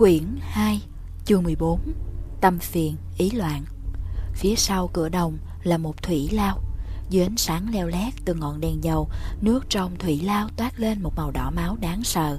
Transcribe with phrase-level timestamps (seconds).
[0.00, 0.82] Quyển 2
[1.24, 1.80] Chương 14
[2.40, 3.64] Tâm phiền, ý loạn.
[4.34, 6.60] Phía sau cửa đồng là một thủy lao.
[7.10, 9.08] Dưới ánh sáng leo lét từ ngọn đèn dầu
[9.40, 12.38] Nước trong thủy lao toát lên một màu đỏ máu đáng sợ.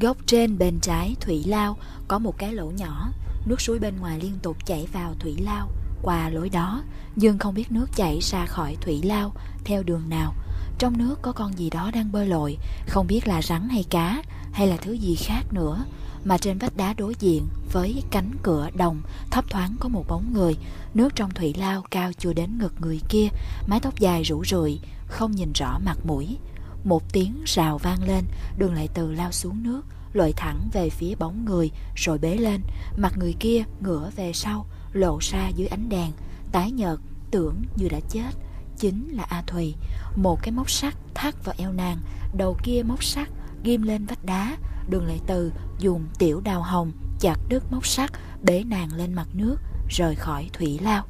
[0.00, 1.76] Góc trên bên trái thủy lao
[2.08, 3.10] có một cái lỗ nhỏ.
[3.46, 5.68] Nước suối bên ngoài liên tục chảy vào thủy lao.
[6.02, 6.82] Qua lối đó
[7.16, 9.32] Dương không biết nước chảy ra khỏi thủy lao
[9.64, 10.34] Theo đường nào.
[10.78, 14.22] Trong nước có con gì đó đang bơi lội Không biết là rắn hay cá
[14.52, 15.84] Hay là thứ gì khác nữa
[16.24, 20.32] mà trên vách đá đối diện với cánh cửa đồng, thấp thoáng có một bóng
[20.32, 20.56] người.
[20.94, 23.28] Nước trong thủy lao cao chưa đến ngực người kia,
[23.66, 26.38] mái tóc dài rủ rượi, không nhìn rõ mặt mũi.
[26.84, 28.24] Một tiếng rào vang lên,
[28.58, 29.82] đường lại từ lao xuống nước,
[30.12, 32.60] lội thẳng về phía bóng người, rồi bế lên.
[32.96, 36.12] Mặt người kia ngửa về sau, lộ ra dưới ánh đèn.
[36.52, 36.98] Tái nhợt,
[37.30, 38.30] tưởng như đã chết,
[38.78, 39.74] chính là a thùy.
[40.16, 41.98] Một cái móc sắt thắt vào eo nàng,
[42.36, 43.28] đầu kia móc sắt
[43.64, 44.56] ghim lên vách đá
[44.88, 48.10] Đường Lệ Từ dùng tiểu đào hồng chặt đứt móc sắt
[48.42, 49.56] bế nàng lên mặt nước
[49.88, 51.04] rời khỏi thủy lao.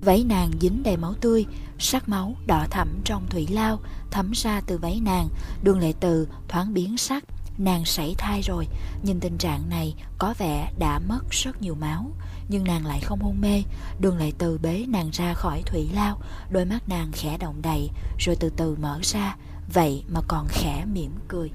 [0.00, 1.46] Váy nàng dính đầy máu tươi,
[1.78, 3.78] sắc máu đỏ thẫm trong thủy lao
[4.10, 5.28] thấm ra từ váy nàng.
[5.62, 7.24] Đường Lệ Từ thoáng biến sắc,
[7.58, 8.66] nàng sảy thai rồi,
[9.02, 12.10] nhìn tình trạng này có vẻ đã mất rất nhiều máu.
[12.48, 13.62] Nhưng nàng lại không hôn mê
[14.00, 16.18] Đường Lệ Từ bế nàng ra khỏi thủy lao
[16.50, 19.36] Đôi mắt nàng khẽ động đầy Rồi từ từ mở ra
[19.74, 21.50] Vậy mà còn khẽ mỉm cười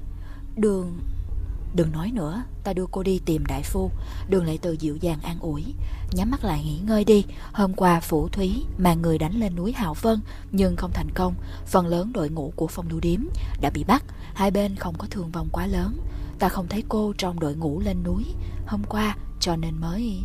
[0.56, 0.98] Đường.
[1.74, 3.90] Đừng nói nữa, ta đưa cô đi tìm đại phu.
[4.28, 5.64] Đường lại Từ dịu dàng an ủi.
[6.12, 7.24] Nhắm mắt lại nghỉ ngơi đi.
[7.52, 10.20] Hôm qua Phủ Thúy mà người đánh lên núi hào Vân
[10.52, 11.34] Nhưng không thành công.
[11.66, 13.20] Phần lớn đội ngũ của phong lưu điếm
[13.60, 14.04] đã bị bắt.
[14.34, 15.98] Hai bên không có thương vong quá lớn.
[16.38, 18.24] Ta không thấy cô trong đội ngũ lên núi.
[18.66, 20.24] Hôm qua cho nên mới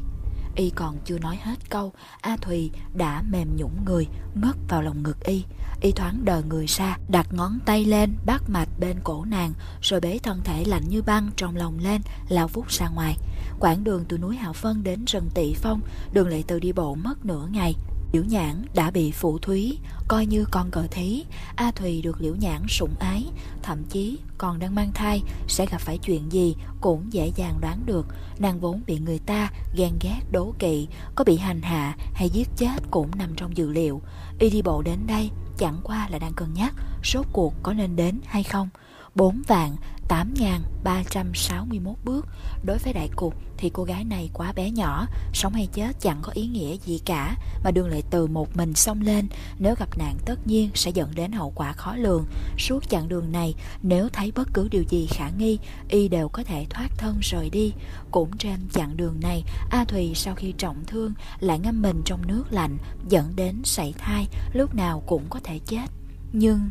[0.56, 5.04] Y còn chưa nói hết câu A Thùy đã mềm nhũng người Ngất vào lòng
[5.04, 5.44] ngực Y.
[5.82, 10.00] Y thoáng đờ người ra, Đặt ngón tay lên, bắt mạch bên cổ nàng, Rồi
[10.00, 13.18] bế thân thể lạnh như băng trong lòng lên, Lao vút ra ngoài.
[13.60, 15.82] Quãng đường từ núi Hạo Phân đến rừng Tị Phong,
[16.14, 17.76] Đường Lệ Từ đi bộ mất nửa ngày.
[18.12, 19.78] Liễu Nhãn đã bị phụ thúy,
[20.08, 21.24] coi như con cờ thí.
[21.56, 23.26] A Thùy được Liễu Nhãn sủng ái,
[23.64, 27.86] thậm chí còn đang mang thai, sẽ gặp phải chuyện gì cũng dễ dàng đoán
[27.86, 28.08] được.
[28.40, 32.48] Nàng vốn bị người ta ghen ghét đố kỵ, có bị hành hạ hay giết
[32.56, 34.02] chết cũng nằm trong dự liệu
[34.40, 36.74] y đi bộ đến đây chẳng qua là đang cân nhắc
[37.04, 38.70] số cuộc có nên đến hay không.
[39.16, 39.76] 4 vạn
[40.10, 42.26] 8.361 bước
[42.64, 46.20] Đối với đại cục thì cô gái này quá bé nhỏ, Sống hay chết chẳng
[46.22, 49.28] có ý nghĩa gì cả, Mà đường lại từ một mình xông lên,
[49.60, 52.26] Nếu gặp nạn tất nhiên sẽ dẫn đến hậu quả khó lường.
[52.58, 55.58] Suốt chặng đường này, Nếu thấy bất cứ điều gì khả nghi,
[55.90, 57.74] Y đều có thể thoát thân rời đi.
[58.12, 62.28] Cũng trên chặng đường này, A Thùy sau khi trọng thương Lại ngâm mình trong
[62.28, 62.78] nước lạnh,
[63.10, 65.86] Dẫn đến sảy thai, Lúc nào cũng có thể chết.
[66.34, 66.70] Nhưng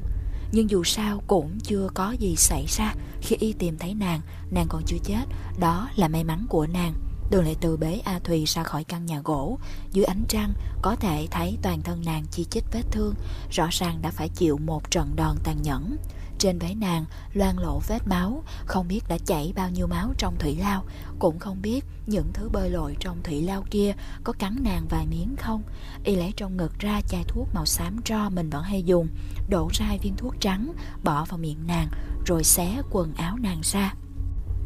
[0.52, 2.94] nhưng dù sao cũng chưa có gì xảy ra.
[3.20, 4.20] Khi y tìm thấy nàng
[4.50, 5.24] Nàng còn chưa chết.
[5.58, 6.94] Đó là may mắn của nàng.
[7.30, 9.58] Đường lại từ bế A Thùy ra khỏi căn nhà gỗ.
[9.92, 13.14] Dưới ánh trăng, Có thể thấy toàn thân nàng chi chít vết thương.
[13.50, 15.96] Rõ ràng đã phải chịu một trận đòn tàn nhẫn
[16.38, 20.36] trên váy nàng loan lộ vết máu Không biết đã chảy bao nhiêu máu trong
[20.38, 20.84] thủy lao.
[21.18, 23.92] Cũng không biết những thứ bơi lội trong thủy lao kia
[24.24, 25.62] Có cắn nàng vài miếng không.
[26.04, 29.08] Y lấy trong ngực ra chai thuốc màu xám tro mình vẫn hay dùng
[29.48, 30.72] Đổ ra hai viên thuốc trắng
[31.04, 31.88] Bỏ vào miệng nàng
[32.26, 33.94] Rồi xé quần áo nàng ra.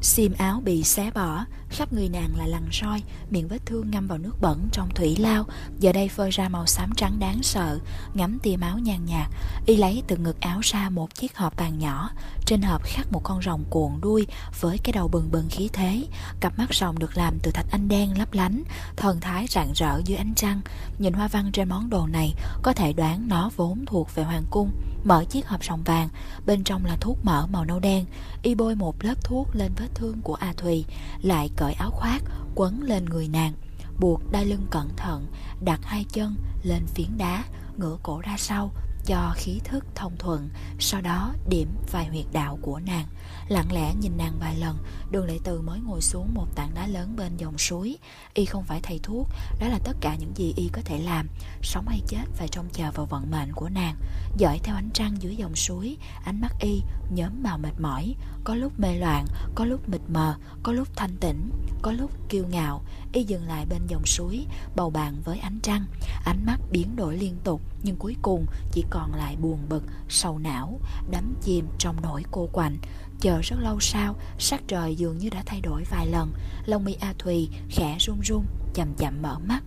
[0.02, 4.06] Xiêm áo bị xé bỏ, khắp người nàng là lằn roi, miệng vết thương ngâm
[4.06, 5.44] vào nước bẩn trong thủy lao,
[5.78, 7.78] giờ đây phơi ra màu xám trắng đáng sợ,
[8.14, 9.30] ngắm tia máu nhàn nhạt.
[9.66, 12.10] Y lấy từ ngực áo ra một chiếc hộp vàng nhỏ,
[12.46, 14.26] trên hộp khắc một con rồng cuộn đuôi
[14.60, 16.06] với cái đầu bừng bừng khí thế,
[16.40, 18.62] cặp mắt rồng được làm từ thạch anh đen lấp lánh,
[18.96, 20.60] thần thái rạng rỡ dưới ánh trăng.
[20.98, 24.44] Nhìn hoa văn trên món đồ này, có thể đoán nó vốn thuộc về hoàng
[24.50, 24.70] cung.
[25.04, 26.08] Mở chiếc hộp rồng vàng,
[26.46, 28.04] bên trong là thuốc mỡ màu nâu đen.
[28.42, 30.84] Y bôi một lớp thuốc lên vết thương của A Thùy,
[31.22, 32.22] lại cởi áo khoác,
[32.54, 33.52] quấn lên người nàng.
[34.00, 35.26] Buộc đai lưng cẩn thận,
[35.64, 37.44] đặt hai chân lên phiến đá,
[37.76, 38.70] ngửa cổ ra sau,
[39.06, 43.06] cho khí thức thông thuận, sau đó điểm vài huyệt đạo của nàng.
[43.48, 44.78] Lặng lẽ nhìn nàng vài lần,
[45.10, 47.98] đường lệ từ mới ngồi xuống một tảng đá lớn bên dòng suối.
[48.34, 49.28] Y không phải thầy thuốc,
[49.60, 51.28] đó là tất cả những gì Y có thể làm.
[51.62, 53.96] Sống hay chết phải trông chờ vào vận mệnh của nàng.
[54.36, 56.82] Dõi theo ánh trăng dưới dòng suối, ánh mắt Y
[57.14, 58.14] nhóm màu mệt mỏi,
[58.44, 61.50] có lúc mê loạn, có lúc mịt mờ, có lúc thanh tĩnh,
[61.82, 62.82] có lúc kiêu ngạo.
[63.12, 64.46] Y dừng lại bên dòng suối,
[64.76, 65.86] bầu bạn với ánh trăng.
[66.24, 70.38] Ánh mắt biến đổi liên tục, nhưng cuối cùng chỉ còn lại buồn bực, sầu
[70.38, 70.80] não,
[71.10, 72.78] đắm chìm trong nỗi cô quạnh.
[73.20, 76.32] Chờ rất lâu sau, sắc trời dường như đã thay đổi vài lần,
[76.66, 78.44] lông mi A Thùy khẽ run run,
[78.74, 79.62] chậm chậm mở mắt.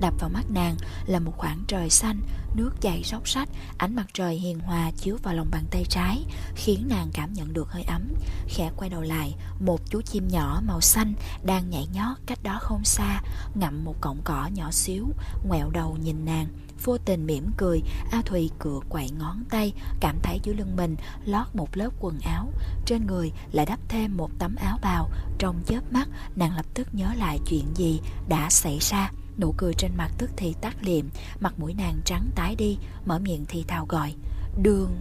[0.00, 2.20] đập vào mắt nàng là một khoảng trời xanh,
[2.54, 3.48] nước chảy róc rách,
[3.78, 6.24] ánh mặt trời hiền hòa chiếu vào lòng bàn tay trái,
[6.54, 8.08] khiến nàng cảm nhận được hơi ấm.
[8.48, 12.58] Khẽ quay đầu lại, một chú chim nhỏ màu xanh đang nhảy nhót cách đó
[12.60, 13.22] không xa,
[13.54, 15.06] ngậm một cọng cỏ nhỏ xíu,
[15.48, 16.46] ngoẹo đầu nhìn nàng.
[16.84, 20.96] Vô tình mỉm cười, A Thùy cựa quậy ngón tay, cảm thấy dưới lưng mình
[21.24, 22.52] lót một lớp quần áo,
[22.86, 25.10] trên người lại đắp thêm một tấm áo bào.
[25.38, 29.10] Trong chớp mắt, nàng lập tức nhớ lại chuyện gì đã xảy ra.
[29.38, 31.08] Nụ cười trên mặt tức thì tắt liệm,
[31.40, 34.14] mặt mũi nàng trắng tái đi, mở miệng thì thào gọi.
[34.62, 34.96] Đường...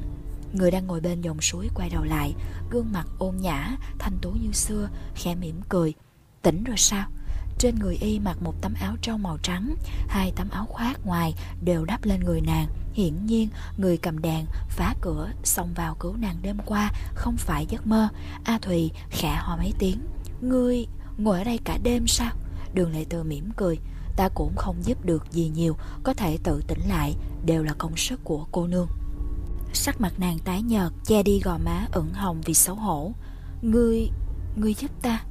[0.53, 2.33] Người đang ngồi bên dòng suối quay đầu lại,
[2.71, 5.93] gương mặt ôn nhã, thanh tú như xưa, khẽ mỉm cười.
[6.41, 7.07] Tỉnh rồi sao?
[7.59, 9.75] Trên người y mặc một tấm áo trong màu trắng
[10.07, 12.67] Hai tấm áo khoác ngoài đều đắp lên người nàng.
[12.93, 17.65] Hiển nhiên người cầm đèn phá cửa xông vào cứu nàng đêm qua Không phải
[17.69, 18.07] giấc mơ.
[18.43, 19.99] A Thùy khẽ ho mấy tiếng.
[20.41, 22.31] Ngươi ngồi ở đây cả đêm sao?
[22.73, 23.77] Đường Lệ Từ mỉm cười.
[24.15, 27.15] Ta cũng không giúp được gì nhiều Có thể tự tỉnh lại
[27.45, 28.87] Đều là công sức của cô nương.
[29.73, 33.11] Sắc mặt nàng tái nhợt Che đi gò má ửng hồng vì xấu hổ.
[33.61, 34.09] Ngươi,
[34.55, 35.21] ngươi giúp ta.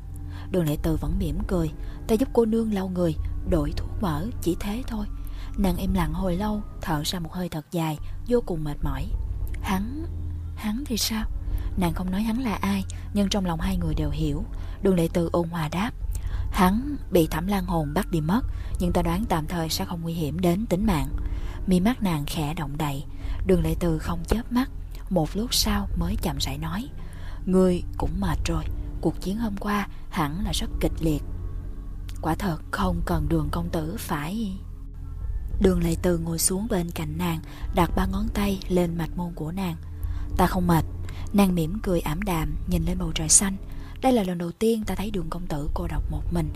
[0.50, 1.70] Đường Lệ Từ vẫn mỉm cười.
[2.08, 3.14] Ta giúp cô nương lau người,
[3.50, 5.06] Đổi thuốc mỡ, chỉ thế thôi.
[5.58, 9.06] Nàng im lặng hồi lâu, Thở ra một hơi thật dài, Vô cùng mệt mỏi.
[9.62, 10.04] Hắn
[10.56, 11.24] Hắn thì sao?
[11.76, 12.84] Nàng không nói hắn là ai,
[13.14, 14.44] Nhưng trong lòng hai người đều hiểu.
[14.82, 15.90] Đường Lệ Từ ôn hòa đáp,
[16.50, 18.40] Hắn bị thẩm lan hồn bắt đi mất,
[18.78, 21.08] Nhưng ta đoán tạm thời sẽ không nguy hiểm đến tính mạng.
[21.66, 23.04] Mi mắt nàng khẽ động đậy.
[23.46, 24.70] Đường Lệ Từ không chớp mắt.
[25.10, 26.88] Một lúc sau mới chậm rãi nói,
[27.46, 28.64] Ngươi cũng mệt rồi.
[29.00, 31.22] Cuộc chiến hôm qua hẳn là rất kịch liệt.
[32.22, 34.52] Quả thật không cần đường công tử, phải.
[35.60, 37.40] Đường Lệ Từ ngồi xuống bên cạnh nàng,
[37.74, 39.76] Đặt ba ngón tay lên mạch môn của nàng.
[40.36, 40.84] Ta không mệt.
[41.32, 43.56] Nàng mỉm cười ảm đạm, Nhìn lên bầu trời xanh.
[44.02, 46.52] Đây là lần đầu tiên ta thấy đường công tử cô độc một mình.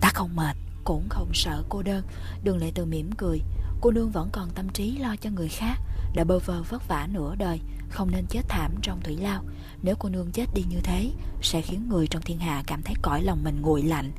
[0.00, 2.04] Ta không mệt, Cũng không sợ cô đơn.
[2.44, 3.40] Đường Lệ Từ mỉm cười.
[3.80, 5.76] Cô nương vẫn còn tâm trí lo cho người khác,
[6.14, 7.60] Đã bơ vơ vất vả nửa đời,
[7.90, 9.44] Không nên chết thảm trong thủy lao.
[9.82, 11.10] Nếu cô nương chết đi như thế,
[11.42, 14.12] Sẽ khiến người trong thiên hạ cảm thấy cõi lòng mình nguội lạnh.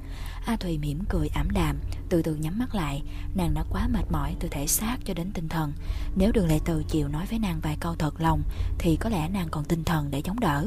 [0.46, 1.80] A Thùy mỉm cười ảm đạm,
[2.10, 3.04] Từ từ nhắm mắt lại.
[3.36, 5.74] Nàng đã quá mệt mỏi từ thể xác cho đến tinh thần.
[6.16, 8.42] Nếu đường lệ từ chịu nói với nàng vài câu thật lòng,
[8.78, 10.66] Thì có lẽ nàng còn tinh thần để chống đỡ.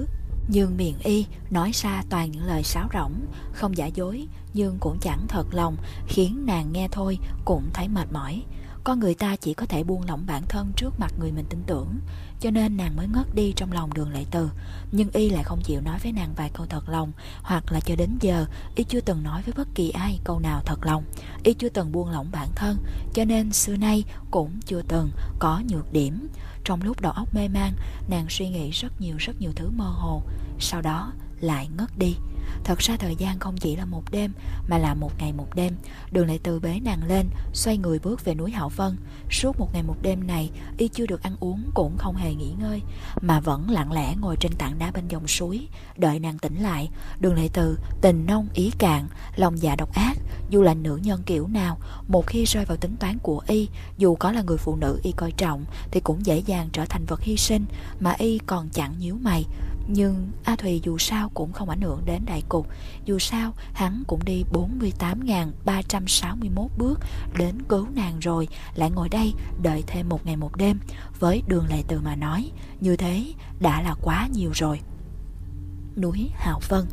[0.49, 4.99] Nhưng miệng y, nói ra toàn những lời sáo rỗng, Không giả dối, Nhưng cũng
[5.01, 8.43] chẳng thật lòng, Khiến nàng nghe thôi, cũng thấy mệt mỏi.
[8.85, 11.63] Con người ta chỉ có thể buông lỏng bản thân trước mặt người mình tin
[11.67, 11.99] tưởng.
[12.43, 14.51] Cho nên nàng mới ngất đi trong lòng đường lệ từ.
[14.93, 17.13] Nhưng y lại không chịu nói với nàng vài câu thật lòng,
[17.43, 20.63] Hoặc là cho đến giờ, Y chưa từng nói với bất kỳ ai câu nào
[20.67, 21.05] thật lòng.
[21.43, 22.77] Y chưa từng buông lỏng bản thân,
[23.15, 26.29] Cho nên xưa nay cũng chưa từng có nhược điểm.
[26.65, 27.73] Trong lúc đầu óc mê man,
[28.09, 30.23] Nàng suy nghĩ rất nhiều rất nhiều thứ mơ hồ,
[30.59, 32.17] Sau đó lại ngất đi.
[32.65, 34.33] Thật ra thời gian không chỉ là một đêm,
[34.69, 35.75] Mà là một ngày một đêm.
[36.11, 38.97] Đường lại từ bế nàng lên, Xoay người bước về núi Hạo Vân.
[39.31, 42.53] Suốt một ngày một đêm này, Y chưa được ăn uống cũng không hề nghỉ
[42.61, 42.83] ngơi,
[43.21, 46.91] Mà vẫn lặng lẽ ngồi trên tảng đá bên dòng suối, Đợi nàng tỉnh lại.
[47.21, 50.15] Đường lại từ tình nông, ý cạn, Lòng dạ độc ác,
[50.51, 51.79] Dù là nữ nhân kiểu nào,
[52.09, 55.13] Một khi rơi vào tính toán của Y, Dù có là người phụ nữ Y
[55.13, 57.65] coi trọng, Thì cũng dễ dàng trở thành vật hy sinh,
[58.01, 59.45] Mà Y còn chẳng nhíu mày
[59.89, 62.69] nhưng A Thùy dù sao cũng không ảnh hưởng đến đại cục.
[63.05, 67.01] Dù sao, hắn cũng đi 48.361 bước
[67.39, 70.79] Đến cứu nàng rồi, Lại ngồi đây đợi thêm một ngày một đêm.
[71.21, 73.25] Với đường lệ từ mà nói, Như thế
[73.61, 74.81] đã là quá nhiều rồi.
[75.97, 76.85] Núi Hào Vân.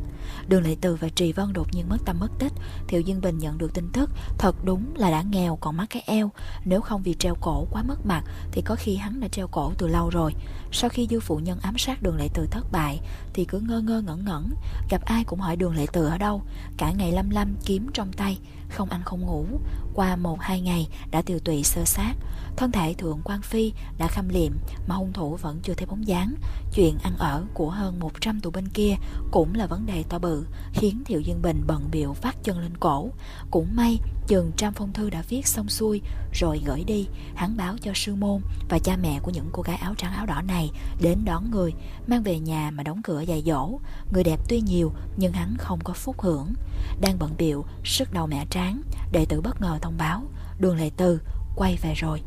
[0.48, 2.52] Đường Lệ Từ và Trì Vân đột nhiên mất tâm mất tích.
[2.88, 6.02] Thiệu Dương Bình nhận được tin tức, Thật đúng là đã nghèo còn mắc cái
[6.06, 6.30] eo.
[6.64, 9.72] Nếu không vì treo cổ quá mất mặt, Thì có khi hắn đã treo cổ
[9.78, 10.34] từ lâu rồi.
[10.72, 13.00] Sau khi dư phụ nhân ám sát đường Lệ Từ thất bại,
[13.34, 14.50] Thì cứ ngơ ngơ ngẩn ngẩn,
[14.90, 16.42] Gặp ai cũng hỏi đường Lệ Từ ở đâu.
[16.76, 18.38] Cả ngày lâm lâm kiếm trong tay.
[18.70, 19.46] Không ăn không ngủ.
[19.94, 22.14] Qua một hai ngày đã tiêu tụy sơ sát.
[22.56, 24.52] Thân thể thượng quan phi đã khâm liệm,
[24.86, 26.34] Mà hung thủ vẫn chưa thấy bóng dáng.
[26.74, 28.94] Chuyện ăn ở của hơn 100 tù bên kia
[29.30, 32.76] Cũng là vấn đề to bự, Khiến Thiệu Dương Bình bận biểu vắt chân lên
[32.76, 33.08] cổ.
[33.50, 33.98] Cũng may
[34.30, 36.00] chừng trăm phong thư đã viết xong xuôi,
[36.32, 37.06] Rồi gửi đi.
[37.34, 40.26] Hắn báo cho sư môn Và cha mẹ của những cô gái áo trắng áo
[40.26, 40.70] đỏ này
[41.00, 41.72] Đến đón người,
[42.06, 43.78] Mang về nhà mà đóng cửa dày dỗ.
[44.12, 46.52] Người đẹp tuy nhiều, Nhưng hắn không có phúc hưởng.
[47.00, 48.82] Đang bận biểu Sức đầu mẹ tráng
[49.12, 50.22] Đệ tử bất ngờ thông báo,
[50.58, 51.20] Đường Lệ Từ,
[51.56, 52.22] quay về rồi.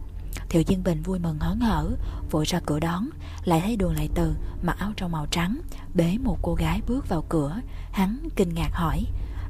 [0.49, 1.89] Thiệu Dương Bình vui mừng hớn hở,
[2.31, 3.09] Vội ra cửa đón.
[3.45, 5.61] Lại thấy đường lại từ mặc áo trong màu trắng,
[5.93, 7.59] Bế một cô gái bước vào cửa.
[7.91, 9.03] Hắn kinh ngạc hỏi,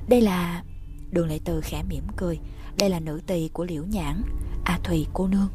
[0.08, 0.64] Đây là...
[1.14, 2.40] Đường Lệ từ khẽ mỉm cười.
[2.78, 4.22] Đây là nữ tỳ của liễu nhãn,
[4.64, 5.50] A Thùy cô nương.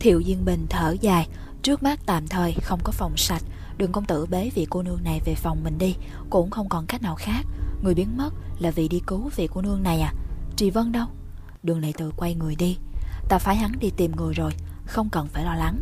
[0.00, 1.28] Thiệu Dương Bình thở dài.
[1.62, 3.42] Trước mắt tạm thời không có phòng sạch.
[3.78, 5.94] Đường công tử bế vị cô nương này về phòng mình đi.
[6.30, 7.42] Cũng không còn cách nào khác.
[7.82, 10.14] Người biến mất là vì đi cứu vị cô nương này à?
[10.56, 11.06] Trì Vân đâu?
[11.62, 12.76] Đường Lệ Từ quay người đi.
[13.28, 14.52] Ta phái hắn đi tìm người rồi.
[14.86, 15.78] Không cần phải lo lắng.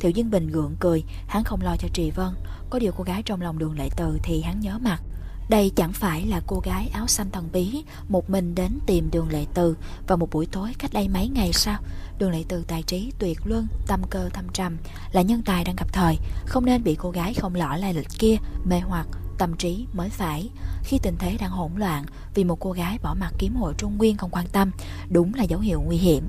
[0.00, 1.04] Thiệu Dương Bình gượng cười.
[1.26, 2.34] Hắn không lo cho Trì Vân.
[2.70, 5.02] Có điều cô gái trong lòng đường Lệ Từ thì hắn nhớ mặt
[5.50, 9.28] đây chẳng phải là cô gái áo xanh thần bí, Một mình đến tìm đường
[9.28, 9.76] Lệ Từ
[10.06, 11.78] Vào một buổi tối cách đây mấy ngày sao?
[12.18, 14.76] Đường Lệ Từ tài trí tuyệt luân, Tâm cơ thâm trầm,
[15.12, 18.08] Là nhân tài đang gặp thời, Không nên bị cô gái không lõ lai lịch
[18.18, 19.06] kia Mê hoặc,
[19.38, 20.50] tâm trí mới phải.
[20.84, 22.04] Khi tình thế đang hỗn loạn,
[22.34, 24.70] Vì một cô gái bỏ mặt kiếm hội Trung Nguyên không quan tâm,
[25.08, 26.24] Đúng là dấu hiệu nguy hiểm.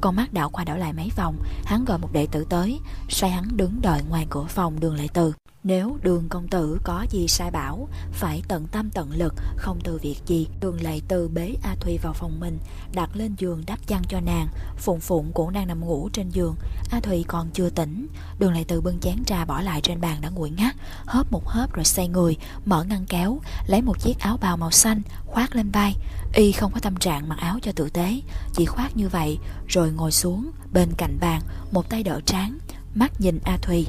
[0.00, 3.30] Con mắt đảo qua đảo lại mấy vòng, Hắn gọi một đệ tử tới, Sai
[3.30, 5.32] hắn đứng đợi ngoài cửa phòng đường Lệ Từ
[5.66, 9.98] nếu đường công tử có gì sai bảo, Phải tận tâm tận lực, Không từ
[10.02, 10.48] việc gì.
[10.60, 12.58] Đường lại từ bế A Thùy vào phòng mình,
[12.94, 14.48] Đặt lên giường đắp chăn cho nàng.
[14.76, 16.56] Phụng Phụng cũng đang nằm ngủ trên giường.
[16.90, 18.06] A Thùy còn chưa tỉnh,
[18.38, 20.76] Đường lại từ bưng chén trà bỏ lại trên bàn đã nguội ngắt.
[21.06, 24.70] Hớp một hớp rồi xoay người, Mở ngăn kéo, Lấy một chiếc áo bào màu
[24.70, 25.94] xanh, Khoác lên vai.
[26.34, 28.20] Y không có tâm trạng mặc áo cho tử tế,
[28.54, 31.42] Chỉ khoác như vậy, Rồi ngồi xuống bên cạnh bàn,
[31.72, 32.58] Một tay đỡ trán,
[32.94, 33.86] Mắt nhìn A Thùy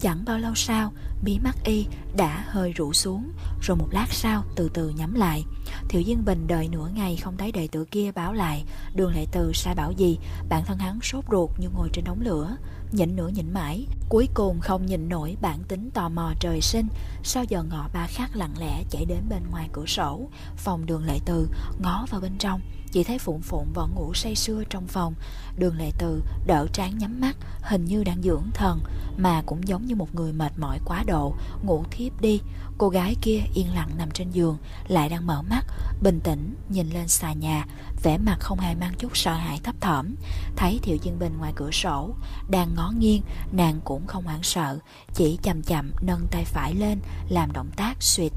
[0.00, 1.86] Chẳng bao lâu sau, mí mắt y
[2.16, 3.30] đã hơi rũ xuống,
[3.62, 5.44] rồi một lát sau từ từ nhắm lại.
[5.88, 9.26] Thiệu Diên Bình đợi nửa ngày không thấy đệ tử kia báo lại, đường lệ
[9.32, 12.56] từ sai bảo gì, bản thân hắn sốt ruột như ngồi trên đống lửa.
[12.92, 16.86] Nhịn nửa nhịn mãi, cuối cùng không nhịn nổi bản tính tò mò trời sinh,
[17.22, 21.04] sau giờ ngọ ba khắc lặng lẽ chạy đến bên ngoài cửa sổ, phòng đường
[21.04, 21.48] lệ từ,
[21.78, 22.60] ngó vào bên trong,
[22.92, 25.14] chỉ thấy Phụng Phụng vẫn ngủ say sưa trong phòng.
[25.58, 28.80] Đường Lệ Từ đỡ trán nhắm mắt, Hình như đang dưỡng thần,
[29.16, 31.34] Mà cũng giống như một người mệt mỏi quá độ.
[31.62, 32.40] Ngủ thiếp đi.
[32.78, 35.66] Cô gái kia yên lặng nằm trên giường, Lại đang mở mắt,
[36.02, 37.66] Bình tĩnh nhìn lên xà nhà,
[38.02, 40.14] vẻ mặt không hề mang chút sợ hãi thấp thỏm.
[40.56, 42.14] Thấy Thiệu dương Bình ngoài cửa sổ,
[42.50, 44.78] Đang ngó nghiêng, Nàng cũng không hoảng sợ,
[45.14, 48.32] Chỉ chậm chậm nâng tay phải lên, Làm động tác suyệt,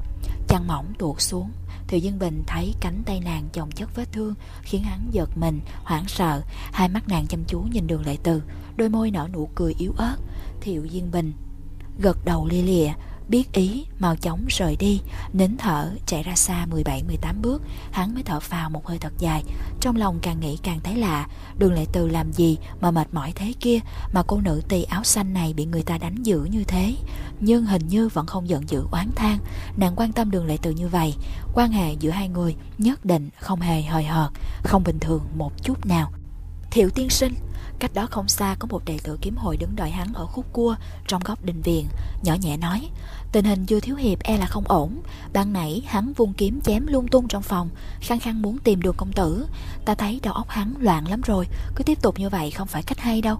[0.48, 1.50] Chăn mỏng tuột xuống.
[1.90, 5.60] Thiệu Dân Bình thấy cánh tay nàng chồng chất vết thương Khiến hắn giật mình,
[5.84, 6.42] hoảng sợ.
[6.72, 8.42] Hai mắt nàng chăm chú nhìn đường lệ từ
[8.76, 10.16] Đôi môi nở nụ cười yếu ớt.
[10.60, 11.32] Thiệu Dân Bình
[11.98, 12.92] Gật đầu lia lịa
[13.30, 15.00] Biết ý, mau chóng rời đi.
[15.32, 19.44] Nín thở, chạy ra xa 17-18 bước Hắn mới thở phào một hơi thật dài.
[19.80, 21.26] Trong lòng càng nghĩ càng thấy lạ
[21.58, 23.78] Đường lệ từ làm gì mà mệt mỏi thế kia
[24.12, 26.94] Mà cô nữ tỳ áo xanh này Bị người ta đánh dữ như thế?
[27.40, 29.38] Nhưng hình như vẫn không giận dữ oán than.
[29.76, 31.14] Nàng quan tâm đường lệ từ như vậy
[31.54, 34.30] Quan hệ giữa hai người nhất định không hề hời hợt
[34.62, 36.12] Không bình thường một chút nào.
[36.70, 37.34] Thiệu tiên sinh
[37.80, 40.52] Cách đó không xa có một đệ tử kiếm hội đứng đợi hắn ở khúc
[40.52, 40.76] cua
[41.08, 41.86] trong góc đình viện,
[42.22, 42.88] nhỏ nhẹ nói
[43.32, 45.00] Tình hình dư thiếu hiệp e là không ổn.
[45.32, 47.68] Ban nãy, hắn vung kiếm chém lung tung trong phòng.
[48.00, 49.46] Khăng khăng muốn tìm được công tử.
[49.84, 51.46] Ta thấy đầu óc hắn loạn lắm rồi.
[51.76, 53.36] Cứ tiếp tục như vậy không phải cách hay đâu.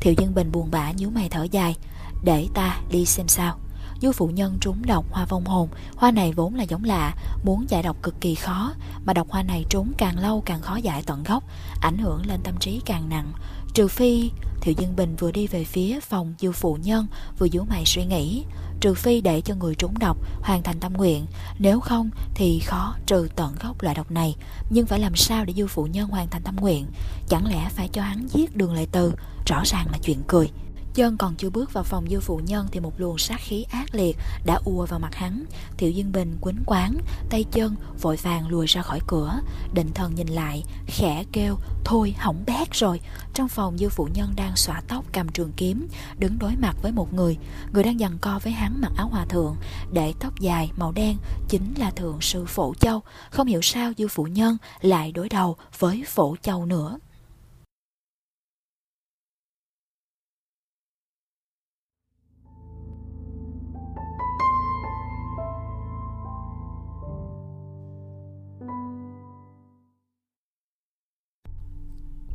[0.00, 1.76] Thiệu Dân Bình buồn bã nhíu mày thở dài.
[2.24, 3.58] Để ta đi xem sao.
[4.02, 7.64] Du phụ nhân trúng độc hoa vong hồn, Hoa này vốn là giống lạ, Muốn
[7.68, 11.02] giải độc cực kỳ khó, Mà độc hoa này trúng càng lâu càng khó giải
[11.06, 11.44] tận gốc,
[11.80, 13.32] Ảnh hưởng lên tâm trí càng nặng.
[13.74, 14.30] Trừ phi,
[14.60, 17.06] Thiệu Dân Bình vừa đi về phía phòng dư phụ nhân,
[17.38, 18.44] Vừa nhíu mày suy nghĩ.
[18.80, 21.26] Trừ phi để cho người trúng độc Hoàn thành tâm nguyện,
[21.58, 24.36] Nếu không thì khó trừ tận gốc loại độc này.
[24.70, 26.86] Nhưng phải làm sao để dư phụ nhân hoàn thành tâm nguyện?
[27.28, 29.14] Chẳng lẽ phải cho hắn giết đường lệ từ?
[29.46, 30.50] Rõ ràng là chuyện cười.
[30.94, 33.94] Chân còn chưa bước vào phòng dư phụ nhân Thì một luồng sát khí ác
[33.94, 35.44] liệt đã ùa vào mặt hắn.
[35.76, 36.94] Thiệu Dương Bình quýnh quán,
[37.30, 39.40] Tay chân vội vàng lùi ra khỏi cửa.
[39.74, 43.00] Định thần nhìn lại, Khẽ kêu, Thôi, hỏng bét rồi.
[43.34, 46.92] Trong phòng dư phụ nhân đang xõa tóc cầm trường kiếm, Đứng đối mặt với
[46.92, 47.38] một người.
[47.72, 49.56] Người đang giằng co với hắn mặc áo hòa thượng,
[49.92, 51.16] Để tóc dài màu đen
[51.48, 53.00] Chính là thượng sư Phổ Châu.
[53.30, 56.98] Không hiểu sao dư phụ nhân lại đối đầu với Phổ Châu nữa.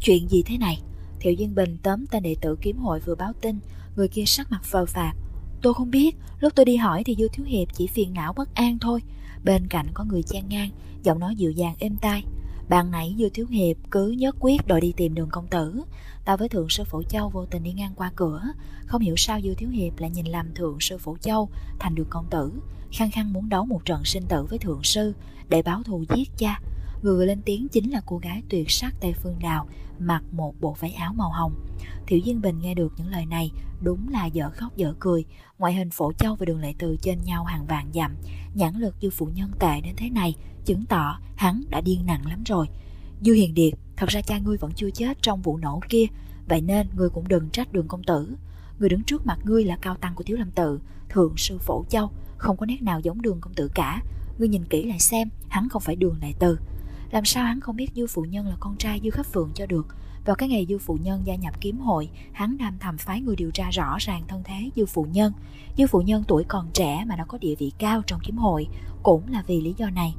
[0.01, 0.81] Chuyện gì thế này?
[1.19, 3.59] Thiệu Duyên Bình tóm tên đệ tử kiếm hội vừa báo tin,
[3.95, 5.13] người kia sắc mặt phờ phạt.
[5.61, 8.55] Tôi không biết, lúc tôi đi hỏi thì Du Thiếu Hiệp chỉ phiền não bất
[8.55, 9.01] an thôi.
[9.43, 10.69] Bên cạnh có người chen ngang,
[11.03, 12.23] giọng nói dịu dàng êm tai.
[12.69, 15.81] Bạn nãy Du Thiếu Hiệp cứ nhất quyết đòi đi tìm đường công tử.
[16.25, 18.41] Ta với Thượng Sư Phổ Châu vô tình đi ngang qua cửa.
[18.85, 21.49] Không hiểu sao Du Thiếu Hiệp lại nhìn làm Thượng Sư Phổ Châu
[21.79, 22.51] thành đường công tử.
[22.91, 25.13] Khăng khăng muốn đấu một trận sinh tử với Thượng Sư
[25.49, 26.59] để báo thù giết cha.
[27.01, 29.67] Người lên tiếng chính là cô gái tuyệt sắc Tây Phương Đào
[29.99, 31.53] mặc một bộ váy áo màu hồng.
[32.07, 33.51] Thiệu Duyên Bình nghe được những lời này
[33.81, 35.25] đúng là dở khóc dở cười.
[35.57, 38.15] Ngoại hình phổ châu và đường lệ từ trên nhau hàng vạn dặm.
[38.53, 40.35] Nhãn lực dư phụ nhân tệ đến thế này
[40.65, 42.67] chứng tỏ hắn đã điên nặng lắm rồi.
[43.21, 46.05] Dư Hiền Điệt, thật ra cha ngươi vẫn chưa chết trong vụ nổ kia.
[46.47, 48.35] Vậy nên ngươi cũng đừng trách đường công tử.
[48.79, 51.85] Người đứng trước mặt ngươi là cao tăng của Thiếu Lâm Tự, thượng sư phổ
[51.89, 54.01] châu, không có nét nào giống đường công tử cả.
[54.37, 56.57] Ngươi nhìn kỹ lại xem, hắn không phải đường lệ từ
[57.11, 59.65] làm sao hắn không biết dư phụ nhân là con trai dư khắc phượng cho
[59.65, 59.87] được?
[60.25, 63.35] Vào cái ngày dư phụ nhân gia nhập kiếm hội, Hắn đam thầm phái người
[63.35, 65.33] điều tra rõ ràng thân thế dư phụ nhân.
[65.77, 68.67] Dư phụ nhân tuổi còn trẻ mà đã có địa vị cao trong kiếm hội,
[69.03, 70.15] Cũng là vì lý do này.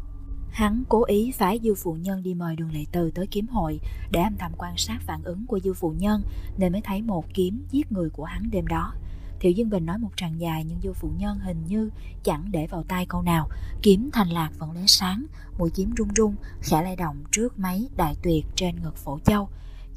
[0.51, 3.81] Hắn cố ý phái dư phụ nhân đi mời đường lệ từ tới kiếm hội
[4.13, 6.23] Để âm thầm quan sát phản ứng của dư phụ nhân,
[6.59, 8.93] Nên mới thấy một kiếm giết người của hắn đêm đó.
[9.41, 11.91] Thiệu Dương Bình nói một tràng dài nhưng vô Phụ Nhân hình như
[12.23, 13.49] chẳng để vào tai câu nào.
[13.83, 15.27] Kiếm thành lạc vẫn lóe sáng,
[15.59, 19.49] mũi kiếm rung rung, khẽ lay động trước máy đại tuyệt trên ngực phổ châu.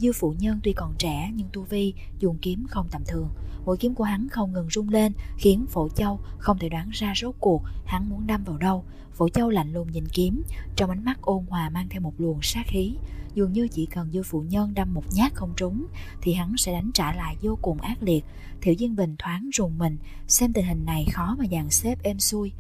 [0.02, 3.30] Dư phụ nhân tuy còn trẻ nhưng tu vi dùng kiếm không tầm thường.
[3.66, 7.14] Mũi kiếm của hắn không ngừng rung lên khiến phổ châu không thể đoán ra
[7.16, 8.84] rốt cuộc hắn muốn đâm vào đâu.
[9.14, 10.44] Phổ châu lạnh lùng nhìn kiếm,
[10.76, 12.96] trong ánh mắt ôn hòa mang theo một luồng sát khí.
[13.36, 15.86] Dường như chỉ cần dư phụ nhân đâm một nhát không trúng
[16.22, 18.26] thì hắn sẽ đánh trả lại vô cùng ác liệt.
[18.62, 22.20] Thiệu Diên Bình thoáng rùng mình, xem tình hình này khó mà dàn xếp êm
[22.20, 22.52] xuôi.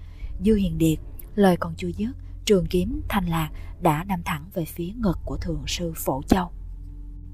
[0.45, 0.99] Dư Hiền Điệt,
[1.35, 2.11] lời còn chưa dứt,
[2.45, 3.49] trường kiếm thanh lạc
[3.81, 6.51] đã đâm thẳng về phía ngực của thượng sư Phổ Châu.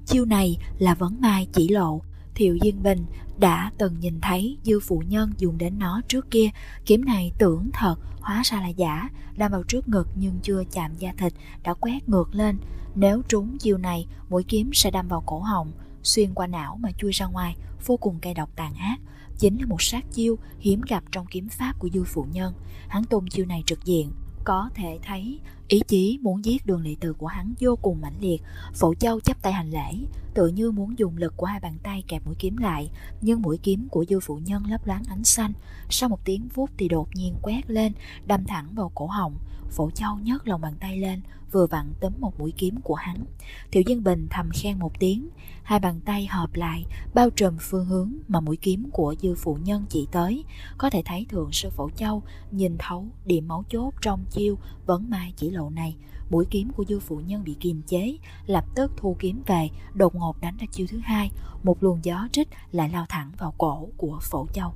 [0.08, 2.00] Chiêu này là vấn mai chỉ lộ,
[2.34, 3.04] Thiệu Diên Bình
[3.38, 6.50] đã từng nhìn thấy dư phụ nhân dùng đến nó trước kia,
[6.86, 10.94] kiếm này tưởng thật, hóa ra là giả, đâm vào trước ngực nhưng chưa chạm
[10.98, 12.58] da thịt, đã quét ngược lên.
[12.94, 15.72] Nếu trúng chiêu này, mũi kiếm sẽ đâm vào cổ họng,
[16.02, 18.96] xuyên qua não mà chui ra ngoài, vô cùng cay độc tàn ác.
[19.38, 22.54] Chính là một sát chiêu hiếm gặp trong kiếm pháp của dư phụ nhân.
[22.88, 24.12] Hắn tung chiêu này trực diện,
[24.48, 28.20] có thể thấy ý chí muốn giết đường lệ từ của hắn vô cùng mãnh
[28.20, 28.42] liệt.
[28.74, 29.92] Phổ Châu chắp tay hành lễ,
[30.34, 32.90] tự như muốn dùng lực của hai bàn tay kẹp mũi kiếm lại,
[33.20, 35.52] nhưng mũi kiếm của dư phụ nhân lấp loáng ánh xanh.
[35.90, 37.92] Sau một tiếng vuốt thì đột nhiên quét lên,
[38.26, 39.34] đâm thẳng vào cổ họng.
[39.70, 41.20] Phổ Châu nhấc lòng bàn tay lên,
[41.52, 43.24] vừa vặn tấm một mũi kiếm của hắn.
[43.70, 45.28] Thiệu Dân Bình thầm khen một tiếng,
[45.62, 49.58] hai bàn tay hợp lại, bao trùm phương hướng mà mũi kiếm của dư phụ
[49.64, 50.44] nhân chỉ tới.
[50.78, 55.10] Có thể thấy thượng sư Phổ Châu nhìn thấu điểm máu chốt trong chiêu vấn
[55.10, 55.96] mai chỉ lộ này.
[56.30, 60.14] Mũi kiếm của dư phụ nhân bị kiềm chế, lập tức thu kiếm về, đột
[60.14, 61.30] ngột đánh ra chiêu thứ hai.
[61.62, 64.74] Một luồng gió trích lại lao thẳng vào cổ của Phổ Châu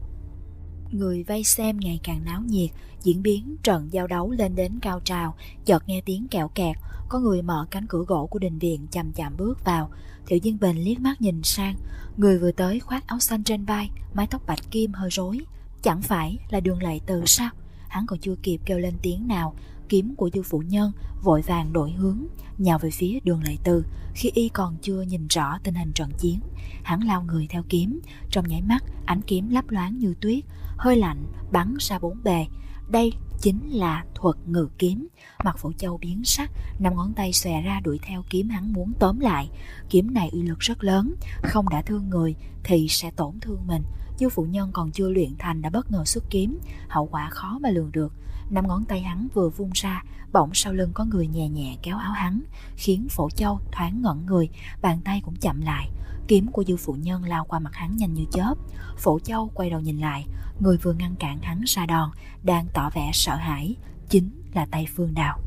[0.93, 2.71] người vây xem ngày càng náo nhiệt,
[3.03, 5.35] diễn biến trận giao đấu lên đến cao trào,
[5.65, 6.77] chợt nghe tiếng kẹo kẹt,
[7.09, 9.91] có người mở cánh cửa gỗ của đình viện chậm chậm bước vào.
[10.27, 11.77] Thiệu Diên Bình liếc mắt nhìn sang,
[12.17, 15.41] người vừa tới khoác áo xanh trên vai, mái tóc bạch kim hơi rối,
[15.83, 17.51] chẳng phải là đường lệ từ sao?
[17.89, 19.55] Hắn còn chưa kịp kêu lên tiếng nào,
[19.89, 22.19] kiếm của dư phụ nhân vội vàng đổi hướng,
[22.59, 23.85] nhào về phía đường lệ từ
[24.15, 26.41] khi y còn chưa nhìn rõ tình hình trận chiến.
[26.83, 30.45] Hắn lao người theo kiếm, trong nháy mắt ánh kiếm lấp loáng như tuyết,
[30.77, 32.47] hơi lạnh bắn ra bốn bề.
[32.93, 35.09] Đây chính là thuật ngự kiếm.
[35.45, 38.93] Mặt phổ châu biến sắc, năm ngón tay xòe ra đuổi theo kiếm hắn muốn
[38.99, 39.51] tóm lại.
[39.91, 43.83] Kiếm này uy lực rất lớn, không đã thương người thì sẽ tổn thương mình.
[44.19, 47.59] Dư phụ nhân còn chưa luyện thành đã bất ngờ xuất kiếm, hậu quả khó
[47.63, 48.13] mà lường được.
[48.51, 51.99] Năm ngón tay hắn vừa vung ra, bỗng sau lưng có người nhẹ nhẹ kéo
[51.99, 52.41] áo hắn,
[52.77, 54.49] khiến phổ châu thoáng ngẩn người,
[54.83, 55.91] bàn tay cũng chậm lại.
[56.33, 58.55] Kiếm của dư phụ nhân lao qua mặt hắn nhanh như chớp.
[58.97, 60.27] Phổ châu quay đầu nhìn lại,
[60.61, 62.11] người vừa ngăn cản hắn ra đòn,
[62.43, 63.77] đang tỏ vẻ sợ hãi,
[64.09, 65.41] chính là tay phương đào.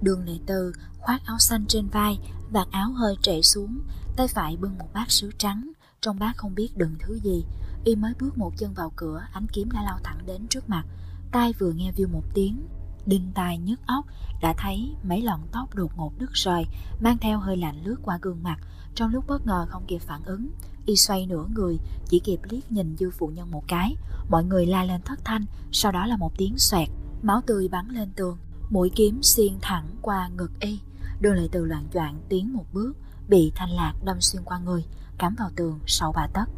[0.00, 2.18] Đường lệ tư khoác áo xanh trên vai,
[2.50, 3.82] vạt áo hơi trễ xuống,
[4.16, 7.44] tay phải bưng một bát sứ trắng, trong bát không biết đựng thứ gì.
[7.84, 10.84] Y mới bước một chân vào cửa, ánh kiếm đã lao thẳng đến trước mặt.
[11.32, 12.68] Tai vừa nghe view một tiếng,
[13.06, 14.06] đinh tai nhức óc,
[14.40, 16.66] đã thấy mấy lọn tóc đột ngột đứt rời,
[17.00, 18.58] mang theo hơi lạnh lướt qua gương mặt.
[18.94, 20.48] Trong lúc bất ngờ không kịp phản ứng,
[20.86, 23.96] y xoay nửa người, chỉ kịp liếc nhìn dư phụ nhân một cái.
[24.28, 26.88] Mọi người la lên thất thanh, sau đó là một tiếng xoẹt,
[27.22, 28.38] máu tươi bắn lên tường,
[28.70, 30.80] mũi kiếm xuyên thẳng qua ngực y.
[31.20, 32.92] đưa lại từ loạn choạng tiến một bước,
[33.28, 34.84] bị thanh lạc đâm xuyên qua người,
[35.18, 36.48] cắm vào tường sau ba tấc.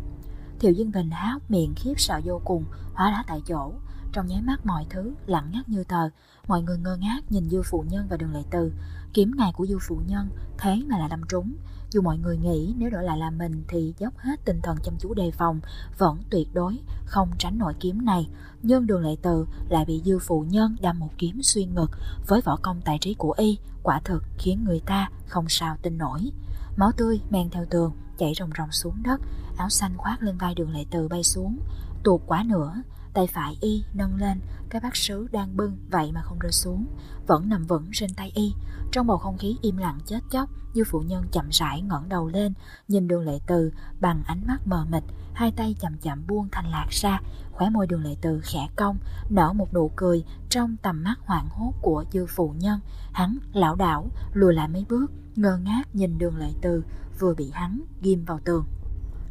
[0.60, 3.72] Thiệu Dương Bình há hốc miệng khiếp sợ vô cùng, hóa đá tại chỗ.
[4.14, 6.08] Trong nháy mắt mọi thứ lặng ngắt như tờ,
[6.48, 8.72] mọi người ngơ ngác nhìn Du Phụ Nhân và Đường Lệ Từ.
[9.12, 11.54] Kiếm này của Du Phụ Nhân thế mà là đâm trúng.
[11.90, 14.94] Dù mọi người nghĩ nếu đổi lại là mình thì dốc hết tinh thần chăm
[14.98, 15.60] chú đề phòng,
[15.98, 18.28] vẫn tuyệt đối không tránh nổi kiếm này.
[18.62, 21.90] Nhưng Đường Lệ Từ lại bị Dư Phụ Nhân đâm một kiếm xuyên ngực
[22.26, 25.98] với võ công tài trí của y, quả thực khiến người ta không sao tin
[25.98, 26.30] nổi.
[26.76, 29.20] Máu tươi men theo tường, chảy ròng ròng xuống đất,
[29.56, 31.58] áo xanh khoác lên vai đường lệ từ bay xuống,
[32.04, 32.82] tuột quá nữa,
[33.14, 36.86] tay phải y nâng lên, cái bát sứ đang bưng vậy mà không rơi xuống,
[37.26, 38.52] vẫn nằm vững trên tay y.
[38.92, 42.28] Trong bầu không khí im lặng chết chóc, Dư phụ nhân chậm rãi ngẩng đầu
[42.28, 42.52] lên,
[42.88, 45.02] nhìn đường lệ từ bằng ánh mắt mờ mịt,
[45.34, 47.20] hai tay chậm chậm buông thành lạc ra,
[47.52, 48.98] khóe môi đường lệ từ khẽ cong,
[49.30, 52.80] nở một nụ cười trong tầm mắt hoảng hốt của dư phụ nhân.
[53.12, 56.84] Hắn lão đảo lùi lại mấy bước, ngơ ngác nhìn đường lệ từ
[57.18, 58.64] vừa bị hắn ghim vào tường.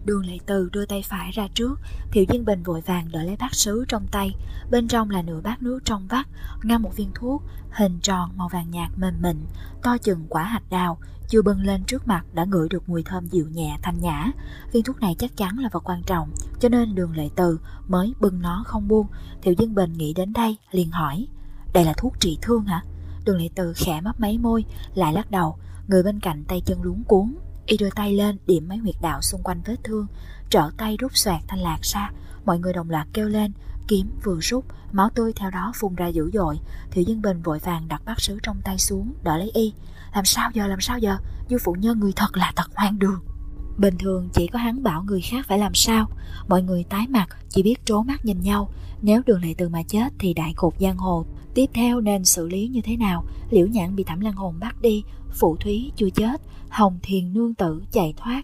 [0.05, 1.79] Đường Lệ Từ đưa tay phải ra trước,
[2.11, 4.35] Thiệu Diên Bình vội vàng đỡ lấy bát sứ trong tay.
[4.71, 6.27] Bên trong là nửa bát nước trong vắt,
[6.63, 9.37] ngâm một viên thuốc, hình tròn màu vàng nhạt mềm mịn,
[9.83, 13.27] to chừng quả hạt đào, chưa bưng lên trước mặt đã ngửi được mùi thơm
[13.27, 14.31] dịu nhẹ thanh nhã.
[14.71, 18.13] Viên thuốc này chắc chắn là vật quan trọng, cho nên đường Lệ Từ mới
[18.19, 19.07] bưng nó không buông.
[19.41, 21.27] Thiệu Diên Bình nghĩ đến đây, liền hỏi,
[21.73, 22.83] đây là thuốc trị thương hả?
[23.25, 26.81] Đường Lệ Từ khẽ mấp máy môi, lại lắc đầu, người bên cạnh tay chân
[26.81, 30.07] luống cuốn, Y đưa tay lên điểm mấy huyệt đạo xung quanh vết thương,
[30.49, 32.11] Trở tay rút xoẹt thanh lạc ra.
[32.45, 33.51] Mọi người đồng loạt kêu lên,
[33.87, 36.59] Kiếm vừa rút, Máu tươi theo đó phun ra dữ dội.
[36.91, 39.73] Thiệu Dân Bình vội vàng đặt bát sứ trong tay xuống, Đỡ lấy y.
[40.15, 41.17] Làm sao giờ, làm sao giờ?
[41.49, 43.19] Du phụ nhân người thật là thật hoang đường.
[43.77, 46.09] Bình thường chỉ có hắn bảo người khác phải làm sao.
[46.47, 48.69] Mọi người tái mặt, Chỉ biết trố mắt nhìn nhau.
[49.01, 52.47] Nếu đường này từ mà chết thì đại cục giang hồ Tiếp theo nên xử
[52.47, 53.23] lý như thế nào?
[53.49, 57.53] Liễu nhãn bị thẩm lan hồn bắt đi, Phụ thúy chưa chết, Hồng thiền nương
[57.53, 58.43] tử chạy thoát.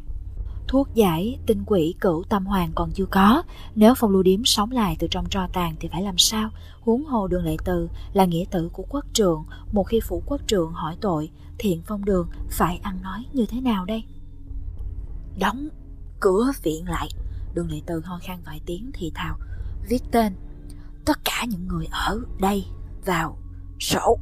[0.67, 3.43] Thuốc giải tinh quỷ cửu tâm hoàng còn chưa có.
[3.76, 6.50] Nếu phong lưu điếm sống lại từ trong tro tàn thì phải làm sao?
[6.82, 10.41] Huống hồ đường lệ từ là nghĩa tử của quốc trượng Một khi phủ quốc
[10.48, 14.04] trượng hỏi tội, Thiện phong đường phải ăn nói như thế nào đây?
[15.39, 15.69] Đóng
[16.19, 17.10] cửa viện lại.
[17.54, 19.38] Đường lệ từ ho khan vài tiếng thì thào,
[19.89, 20.34] Viết tên,
[21.06, 22.65] Tất cả những người ở đây
[23.10, 23.38] vào.
[23.80, 24.17] Sổ.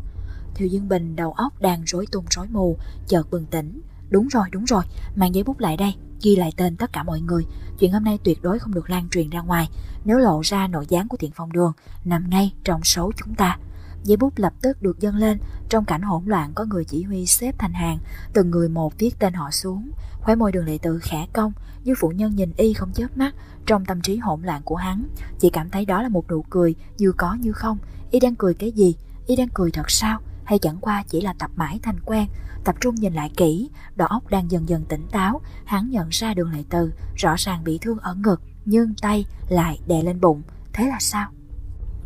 [0.55, 3.81] Thiều Dương Bình đầu óc đang rối tung rối mù, Chợt bừng tỉnh.
[4.09, 4.83] Đúng rồi đúng rồi,
[5.15, 7.45] Mang giấy bút lại đây, Ghi lại tên tất cả mọi người.
[7.79, 9.69] Chuyện hôm nay tuyệt đối không được lan truyền ra ngoài,
[10.05, 11.73] Nếu lộ ra nội gián của thiện phong đường,
[12.05, 13.57] Nằm ngay trong số chúng ta.
[14.03, 15.37] Giấy bút lập tức được dâng lên,
[15.69, 17.97] Trong cảnh hỗn loạn có người chỉ huy xếp thành hàng,
[18.33, 19.91] Từng người một viết tên họ xuống.
[20.21, 23.35] Khóe môi đường lệ tự khẽ cong, Như phụ nhân nhìn y không chớp mắt,
[23.65, 25.07] Trong tâm trí hỗn loạn của hắn,
[25.39, 27.77] Chỉ cảm thấy đó là một nụ cười, Như có như không.
[28.11, 28.95] Y đang cười cái gì
[29.27, 32.27] Y đang cười thật sao Hay chẳng qua chỉ là tập mãi thành quen
[32.63, 36.33] Tập trung nhìn lại kỹ Đầu óc đang dần dần tỉnh táo Hắn nhận ra
[36.33, 40.41] đường lệ từ Rõ ràng bị thương ở ngực Nhưng tay lại đè lên bụng
[40.73, 41.31] Thế là sao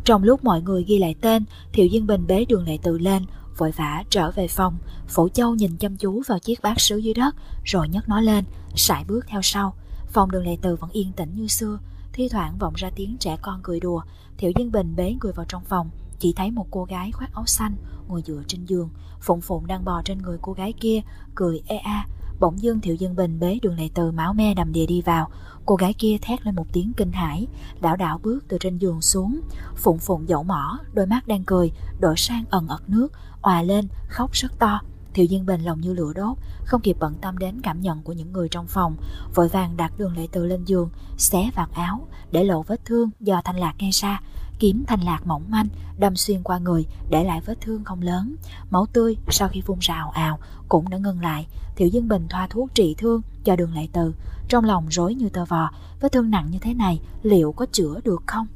[0.04, 3.26] trong lúc mọi người ghi lại tên, Thiệu diên Bình bế đường lệ từ lên,
[3.56, 4.78] vội vã trở về phòng.
[5.08, 7.34] Phổ Châu nhìn chăm chú vào chiếc bát sứ dưới đất,
[7.64, 9.74] rồi nhấc nó lên, sải bước theo sau.
[10.06, 11.78] Phòng đường lệ từ vẫn yên tĩnh như xưa,
[12.12, 14.02] thi thoảng vọng ra tiếng trẻ con cười đùa.
[14.38, 17.46] Thiệu Dân Bình bế người vào trong phòng, chỉ thấy một cô gái khoác áo
[17.46, 17.76] xanh
[18.08, 18.88] ngồi dựa trên giường,
[19.20, 21.00] Phụng Phụng đang bò trên người cô gái kia,
[21.34, 22.06] cười e a.
[22.40, 25.30] Bỗng dưng Thiệu Dân Bình bế đường lệ từ máu me đầm đìa đi vào,
[25.66, 27.46] Cô gái kia thét lên một tiếng kinh hãi,
[27.80, 29.40] đảo đảo bước từ trên giường xuống.
[29.76, 33.08] Phụng phụng dẫu mỏ, đôi mắt đang cười, đổi sang ẩn ật nước,
[33.42, 34.80] òa lên, khóc rất to.
[35.14, 38.12] Thiệu Diên Bình lòng như lửa đốt, không kịp bận tâm đến cảm nhận của
[38.12, 38.96] những người trong phòng,
[39.34, 43.10] vội vàng đặt đường lệ từ lên giường, xé vạt áo, để lộ vết thương
[43.20, 44.20] do thanh lạc gây ra.
[44.58, 48.36] Kiếm thanh lạc mỏng manh, đâm xuyên qua người, để lại vết thương không lớn.
[48.70, 51.46] Máu tươi sau khi phun ra ào ào cũng đã ngừng lại.
[51.76, 54.14] Thiệu Diên Bình thoa thuốc trị thương cho đường lệ từ,
[54.48, 55.70] trong lòng rối như tơ vò,
[56.00, 58.46] vết thương nặng như thế này liệu có chữa được không?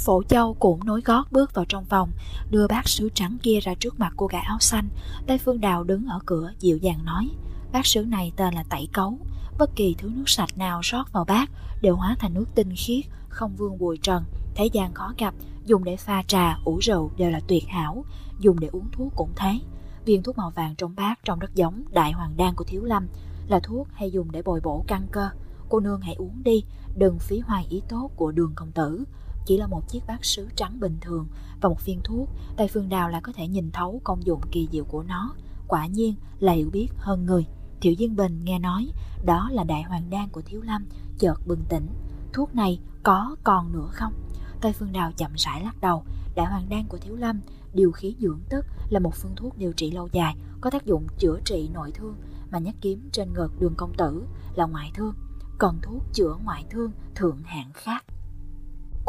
[0.00, 2.10] Phổ Châu cũng nối gót bước vào trong phòng,
[2.50, 4.88] đưa bát sứ trắng kia ra trước mặt cô gái áo xanh.
[5.26, 7.30] Tây Phương Đào đứng ở cửa dịu dàng nói,
[7.72, 9.18] bát sứ này tên là tẩy cấu.
[9.58, 11.50] Bất kỳ thứ nước sạch nào rót vào bát
[11.82, 14.24] đều hóa thành nước tinh khiết, không vương bụi trần.
[14.54, 15.34] Thế gian khó gặp,
[15.66, 18.04] dùng để pha trà, ủ rượu đều là tuyệt hảo,
[18.38, 19.58] dùng để uống thuốc cũng thế.
[20.04, 23.06] Viên thuốc màu vàng trong bát trông rất giống đại hoàng đan của Thiếu Lâm,
[23.48, 25.28] là thuốc hay dùng để bồi bổ căn cơ.
[25.68, 26.64] Cô nương hãy uống đi,
[26.96, 29.04] đừng phí hoài ý tốt của đường công tử.
[29.50, 31.26] Chỉ là một chiếc bát sứ trắng bình thường
[31.60, 34.68] và một viên thuốc, tay Phương Đào lại có thể nhìn thấu công dụng kỳ
[34.72, 35.34] diệu của nó.
[35.68, 37.46] Quả nhiên là hiểu biết hơn người.
[37.80, 38.92] Thiệu Diên Bình nghe nói
[39.24, 40.86] đó là đại hoàng đan của Thiếu Lâm,
[41.18, 41.86] chợt bừng tỉnh.
[42.32, 44.12] Thuốc này có còn nữa không?
[44.60, 46.04] Tây Phương Đào chậm rãi lắc đầu.
[46.34, 47.40] Đại hoàng đan của Thiếu Lâm,
[47.74, 51.06] điều khí dưỡng tức là một phương thuốc điều trị lâu dài, có tác dụng
[51.18, 52.16] chữa trị nội thương
[52.50, 55.14] mà nhắc kiếm trên ngực đường công tử là ngoại thương,
[55.58, 58.04] còn thuốc chữa ngoại thương thượng hạng khác.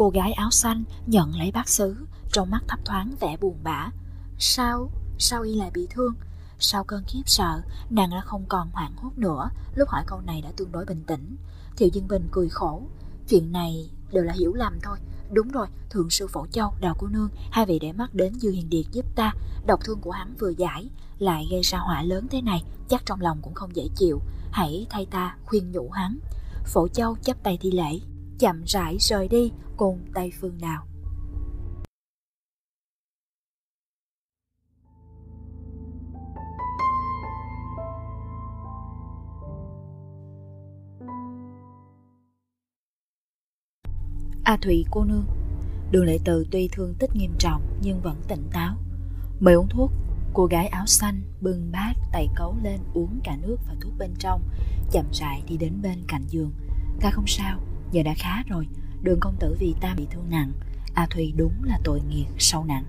[0.01, 1.95] Cô gái áo xanh nhận lấy bác sứ,
[2.31, 3.89] trong mắt thấp thoáng vẻ buồn bã.
[4.39, 6.13] Sao, sao y lại bị thương?
[6.59, 10.41] Sau cơn khiếp sợ, nàng đã không còn hoảng hốt nữa, lúc hỏi câu này
[10.41, 11.35] đã tương đối bình tĩnh.
[11.77, 12.81] Thiệu Dân Bình cười khổ,
[13.29, 14.97] chuyện này đều là hiểu lầm thôi.
[15.31, 18.51] Đúng rồi, thượng sư Phổ Châu, đào cô nương, hai vị để mắt đến Dư
[18.51, 19.33] Hiền Điệt giúp ta.
[19.65, 23.21] Độc thương của hắn vừa giải, lại gây ra họa lớn thế này, chắc trong
[23.21, 24.19] lòng cũng không dễ chịu.
[24.51, 26.19] Hãy thay ta khuyên nhủ hắn.
[26.65, 27.99] Phổ Châu chấp tay thi lễ,
[28.41, 30.86] chậm rãi rời đi, cùng Tây Phương nào.
[44.43, 45.25] A thủy cô nương,
[45.91, 48.75] Đường lệ từ tuy thương tích nghiêm trọng Nhưng vẫn tỉnh táo.
[49.39, 49.91] Mời uống thuốc,
[50.34, 54.13] Cô gái áo xanh bưng bát tay cấu lên uống cả nước và thuốc bên
[54.19, 54.41] trong,
[54.91, 56.51] Chậm rãi đi đến bên cạnh giường.
[57.01, 57.60] Ta không sao.
[57.91, 58.67] Giờ đã khá rồi,
[59.01, 60.51] Đường công tử vì ta bị thương nặng.
[60.93, 62.86] A Thùy đúng là tội nghiệp sâu nặng.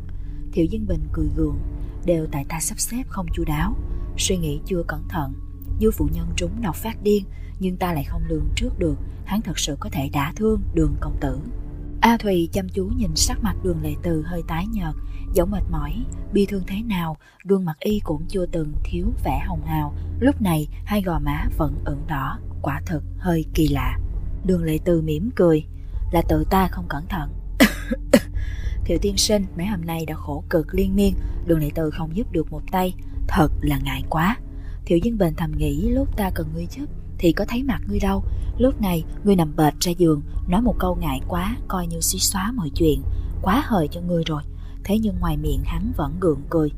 [0.53, 1.59] Thiệu Dân Bình cười gượng,
[2.05, 3.77] Đều tại ta sắp xếp không chu đáo.
[4.19, 5.33] Suy nghĩ chưa cẩn thận
[5.81, 7.25] Dư phụ nhân trúng độc phát điên,
[7.61, 10.95] Nhưng ta lại không lường trước được, Hắn thật sự có thể đả thương đường
[11.01, 11.39] công tử.
[12.01, 14.95] A Thùy chăm chú nhìn sắc mặt đường lệ từ hơi tái nhợt
[15.35, 19.43] Giống mệt mỏi, Bi thương thế nào, Gương mặt y cũng chưa từng thiếu vẻ
[19.47, 19.95] hồng hào.
[20.21, 23.99] Lúc này, hai gò má vẫn ửng đỏ, Quả thực hơi kỳ lạ.
[24.45, 25.65] Đường lệ từ mỉm cười
[26.13, 27.31] Là tự ta không cẩn thận.
[28.85, 31.15] Thiệu tiên sinh mấy hôm nay đã khổ cực liên miên
[31.47, 32.95] Đường lệ từ không giúp được một tay
[33.29, 34.37] Thật là ngại quá.
[34.85, 36.87] Thiệu Dân Bình thầm nghĩ lúc ta cần ngươi giúp
[37.19, 38.25] Thì có thấy mặt ngươi đâu.
[38.59, 42.19] Lúc này ngươi nằm bệt ra giường Nói một câu ngại quá Coi như suy
[42.19, 43.03] xóa mọi chuyện
[43.43, 44.43] Quá hời cho ngươi rồi.
[44.85, 46.71] Thế nhưng ngoài miệng hắn vẫn gượng cười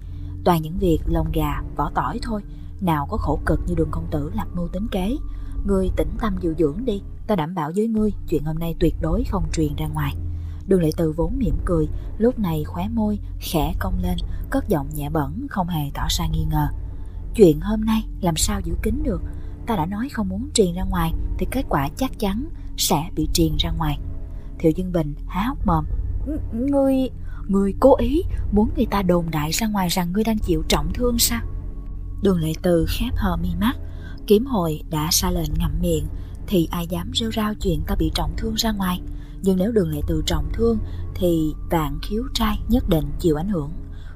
[0.44, 2.42] Toàn những việc lông gà, vỏ tỏi thôi
[2.80, 5.16] Nào có khổ cực như đường công tử lập mưu tính kế.
[5.66, 7.02] Ngươi tĩnh tâm điều dưỡng đi.
[7.26, 10.14] Ta đảm bảo với ngươi, Chuyện hôm nay tuyệt đối không truyền ra ngoài.
[10.66, 14.16] Đường lệ từ vốn mỉm cười, Lúc này khóe môi, khẽ cong lên,
[14.50, 16.68] Cất giọng nhẹ bẩn, không hề tỏ ra nghi ngờ.
[17.34, 19.22] Chuyện hôm nay làm sao giữ kín được?
[19.66, 23.28] Ta đã nói không muốn truyền ra ngoài, Thì kết quả chắc chắn sẽ bị
[23.34, 23.98] truyền ra ngoài.
[24.58, 25.84] Thiệu Dương Bình há hốc mồm.
[26.52, 27.10] Ngươi...
[27.48, 30.92] Ngươi cố ý muốn người ta đồn đại ra ngoài rằng ngươi đang chịu trọng
[30.92, 31.40] thương sao?
[32.22, 33.76] Đường lệ từ khép hờ mi mắt,
[34.26, 36.06] Kiếm hồi đã xa lệnh ngậm miệng
[36.46, 39.00] thì ai dám rêu rao chuyện ta bị trọng thương ra ngoài.
[39.42, 40.78] Nhưng nếu đường lệ từ trọng thương,
[41.14, 43.70] Thì vạn khiếu trai nhất định chịu ảnh hưởng.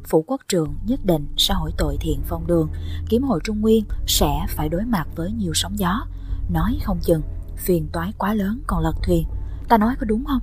[0.04, 2.68] Phủ quốc trường nhất định sẽ hỏi tội thiện phong đường.
[3.08, 6.06] Kiếm hội Trung Nguyên sẽ phải đối mặt với nhiều sóng gió.
[6.50, 7.22] Nói không chừng,
[7.56, 9.26] Phiền toái quá lớn còn lật thuyền.
[9.68, 10.40] Ta nói có đúng không?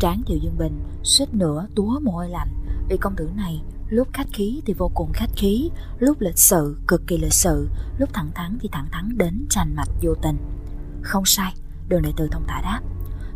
[0.00, 2.48] Tráng Thiệu Dương Bình suýt nữa túa mồ hôi lạnh.
[2.88, 6.76] Vì công tử này lúc khách khí thì vô cùng khách khí, Lúc lịch sự
[6.88, 10.36] cực kỳ lịch sự, Lúc thẳng thắn thì thẳng thắn đến tràn mạch vô tình.
[11.06, 11.54] Không sai,
[11.88, 12.80] Đường đệ từ thông thả đáp.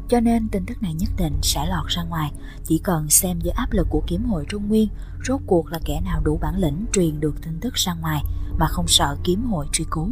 [0.08, 2.32] Cho nên tin tức này nhất định sẽ lọt ra ngoài,
[2.64, 4.88] Chỉ cần xem dưới áp lực của kiếm hội Trung Nguyên,
[5.26, 8.22] Rốt cuộc là kẻ nào đủ bản lĩnh truyền được tin tức ra ngoài
[8.58, 10.08] Mà không sợ kiếm hội truy cứu.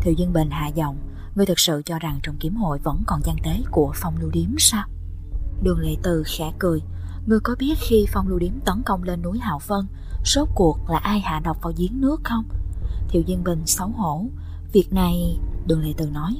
[0.00, 0.96] Thiệu Dân Bình hạ giọng,
[1.34, 4.30] Ngươi thực sự cho rằng trong kiếm hội vẫn còn gian tế của phong lưu
[4.30, 4.84] điếm sao?
[5.62, 6.82] Đường Lệ Từ khẽ cười,
[7.26, 9.86] Ngươi có biết khi phong lưu điếm tấn công lên núi Hạo Vân,
[10.24, 12.44] Rốt cuộc là ai hạ độc vào giếng nước không?
[13.08, 14.24] Thiệu Dân Bình xấu hổ,
[14.72, 16.36] Việc này, Đường Lệ Từ nói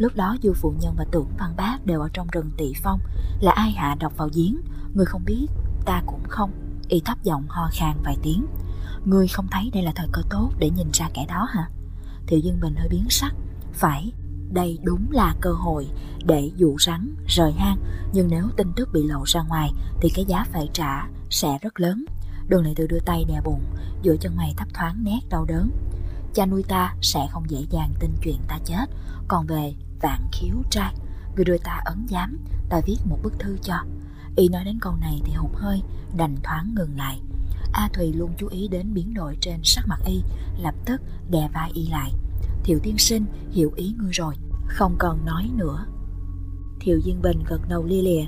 [0.00, 3.00] Lúc đó Du Phụ Nhân và Tưởng Văn Bác đều ở trong rừng tị phong.
[3.40, 4.60] Là ai hạ độc vào giếng?
[4.94, 5.46] Người không biết,
[5.84, 6.50] ta cũng không.
[6.88, 8.46] Y thấp giọng ho khan vài tiếng.
[9.04, 11.68] Ngươi không thấy đây là thời cơ tốt để nhìn ra kẻ đó hả?
[12.26, 13.34] Thiệu Dân Bình hơi biến sắc.
[13.72, 14.12] Phải,
[14.52, 15.88] đây đúng là cơ hội
[16.24, 17.78] để dụ rắn rời hang.
[18.12, 21.80] Nhưng nếu tin tức bị lộ ra ngoài Thì cái giá phải trả sẽ rất
[21.80, 22.04] lớn.
[22.48, 23.62] Đường lại tự đưa tay đè bụng
[24.02, 25.70] Giữa chân mày thấp thoáng nét đau đớn.
[26.34, 28.86] Cha nuôi ta sẽ không dễ dàng tin chuyện ta chết.
[29.30, 30.94] Còn về vạn khiếu trai.
[31.36, 32.38] Người đưa ta ấn giám,
[32.68, 33.74] Ta viết một bức thư cho.
[34.36, 35.82] Y nói đến câu này thì hụt hơi
[36.16, 37.20] Đành thoáng ngừng lại.
[37.72, 40.22] A Thùy luôn chú ý đến biến đổi trên sắc mặt Y,
[40.58, 42.12] Lập tức đè vai Y lại.
[42.64, 44.34] Thiệu tiên sinh, hiểu ý ngươi rồi,
[44.66, 45.86] Không cần nói nữa.
[46.80, 48.26] Thiệu Diên Bình gật đầu lia lìa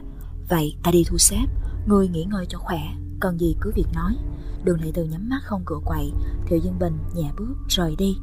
[0.49, 1.47] Vậy ta đi thu xếp,
[1.87, 2.81] Ngươi nghỉ ngơi cho khỏe,
[3.21, 4.17] Cần gì cứ việc nói.
[4.65, 6.13] Đường Lệ Từ nhắm mắt không cửa quậy,
[6.47, 8.17] Thiệu Diên Bình nhẹ bước rời đi.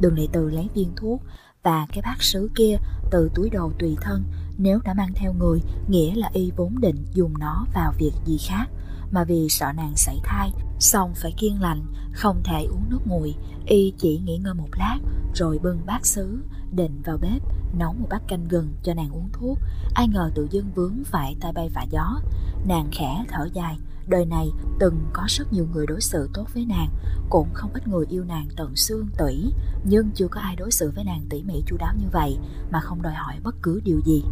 [0.00, 1.22] Đường Lệ Từ lấy viên thuốc.
[1.62, 2.76] Và cái bát sứ kia,
[3.10, 4.24] từ túi đồ tùy thân,
[4.58, 8.38] nếu đã mang theo người, nghĩa là y vốn định dùng nó vào việc gì
[8.48, 8.66] khác.
[9.10, 11.82] Mà vì sợ nàng sảy thai, xong phải kiên lành,
[12.12, 13.34] không thể uống nước nguội
[13.66, 14.98] y chỉ nghỉ ngơi một lát,
[15.34, 16.38] rồi bưng bát sứ
[16.72, 17.42] định vào bếp,
[17.78, 19.58] nấu một bát canh gừng cho nàng uống thuốc.
[19.94, 22.20] Ai ngờ tự dưng vướng phải tay bay vạ gió.
[22.66, 26.64] Nàng khẽ thở dài đời này, từng có rất nhiều người đối xử tốt với
[26.64, 26.88] nàng,
[27.30, 29.52] cũng không ít người yêu nàng tận xương tủy,
[29.84, 32.38] nhưng chưa có ai đối xử với nàng tỉ mỉ chu đáo như vậy,
[32.70, 34.24] mà không đòi hỏi bất cứ điều gì.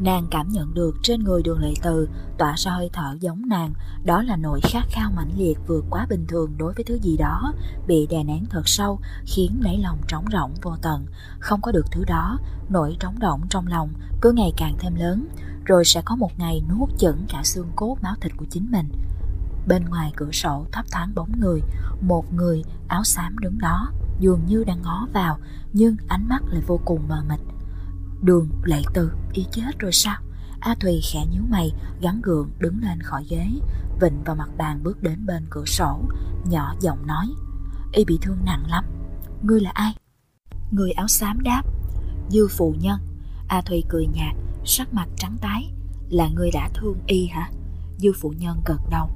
[0.00, 2.08] Nàng cảm nhận được trên người đường lệ từ
[2.38, 3.72] tỏa ra hơi thở giống nàng,
[4.04, 7.16] đó là nỗi khát khao mãnh liệt vượt quá bình thường đối với thứ gì
[7.16, 7.52] đó,
[7.86, 11.06] bị đè nén thật sâu, khiến đáy lòng trống rỗng vô tận.
[11.38, 13.88] Không có được thứ đó, nỗi trống rỗng trong lòng
[14.20, 15.26] cứ ngày càng thêm lớn,
[15.64, 18.88] rồi sẽ có một ngày nuốt chửng cả xương cốt máu thịt của chính mình.
[19.66, 21.60] Bên ngoài cửa sổ thấp thoáng bóng người,
[22.00, 25.38] một người áo xám đứng đó, dường như đang ngó vào,
[25.72, 27.40] nhưng ánh mắt lại vô cùng mờ mịt.
[28.22, 30.16] Đường lệ từ, y chết rồi sao?
[30.60, 33.46] A Thùy khẽ nhíu mày Gắn gượng đứng lên khỏi ghế
[34.00, 36.00] Vịnh vào mặt bàn bước đến bên cửa sổ,
[36.44, 37.26] Nhỏ giọng nói,
[37.92, 38.84] Y bị thương nặng lắm.
[39.42, 39.94] Ngươi là ai?
[40.70, 41.62] Người áo xám đáp,
[42.28, 43.00] Dư phụ nhân.
[43.48, 45.72] A Thùy cười nhạt, Sắc mặt trắng tái,
[46.08, 47.50] Là người đã thương y hả?
[47.98, 49.10] Dư phụ nhân gật đầu.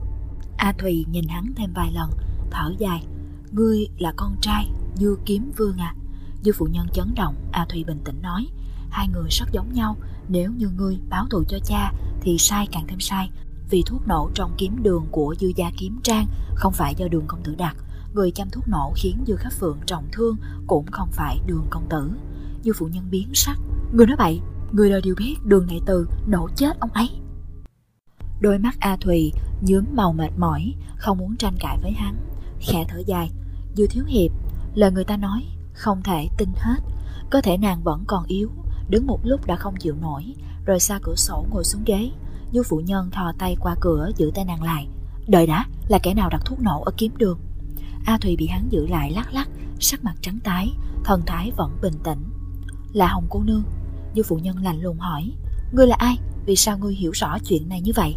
[0.56, 2.10] A Thùy nhìn hắn thêm vài lần,
[2.50, 3.06] Thở dài,
[3.52, 5.94] Ngươi là con trai, Dư kiếm vương à?
[6.42, 8.46] Dư phụ nhân chấn động, A Thùy bình tĩnh nói
[8.94, 9.96] hai người rất giống nhau.
[10.28, 13.30] Nếu như ngươi báo thù cho cha, Thì sai càng thêm sai.
[13.70, 17.26] Vì thuốc nổ trong kiếm đường của dư gia kiếm trang Không phải do đường
[17.26, 17.76] công tử đặt.
[18.14, 21.86] Người chăm thuốc nổ khiến dư khắc phượng trọng thương Cũng không phải đường công
[21.90, 22.10] tử.
[22.64, 23.58] Dư phụ nhân biến sắc.
[23.92, 24.40] Người nói bậy.
[24.72, 27.10] Người đời đều biết đường này từ nổ chết ông ấy.
[28.40, 32.16] Đôi mắt A Thùy nhướng màu mệt mỏi, Không muốn tranh cãi với hắn.
[32.60, 33.30] Khẽ thở dài.
[33.76, 34.30] Dư thiếu hiệp,
[34.74, 36.78] Lời người ta nói không thể tin hết.
[37.30, 38.50] Có thể nàng vẫn còn yếu
[38.88, 40.34] Đứng một lúc đã không chịu nổi
[40.66, 42.10] Rồi xa cửa sổ ngồi xuống ghế.
[42.52, 44.88] Dư phụ nhân thò tay qua cửa, giữ tay nàng lại.
[45.28, 47.38] Đợi đã, là kẻ nào đặt thuốc nổ ở kiếm đường?
[48.04, 49.48] A Thùy bị hắn giữ lại lắc lắc,
[49.80, 50.68] Sắc mặt trắng tái,
[51.04, 52.24] Thần thái vẫn bình tĩnh.
[52.92, 53.62] Là Hồng cô nương.
[54.14, 55.32] Dư phụ nhân lạnh lùng hỏi,
[55.72, 56.18] Ngươi là ai?
[56.46, 58.14] Vì sao ngươi hiểu rõ chuyện này như vậy?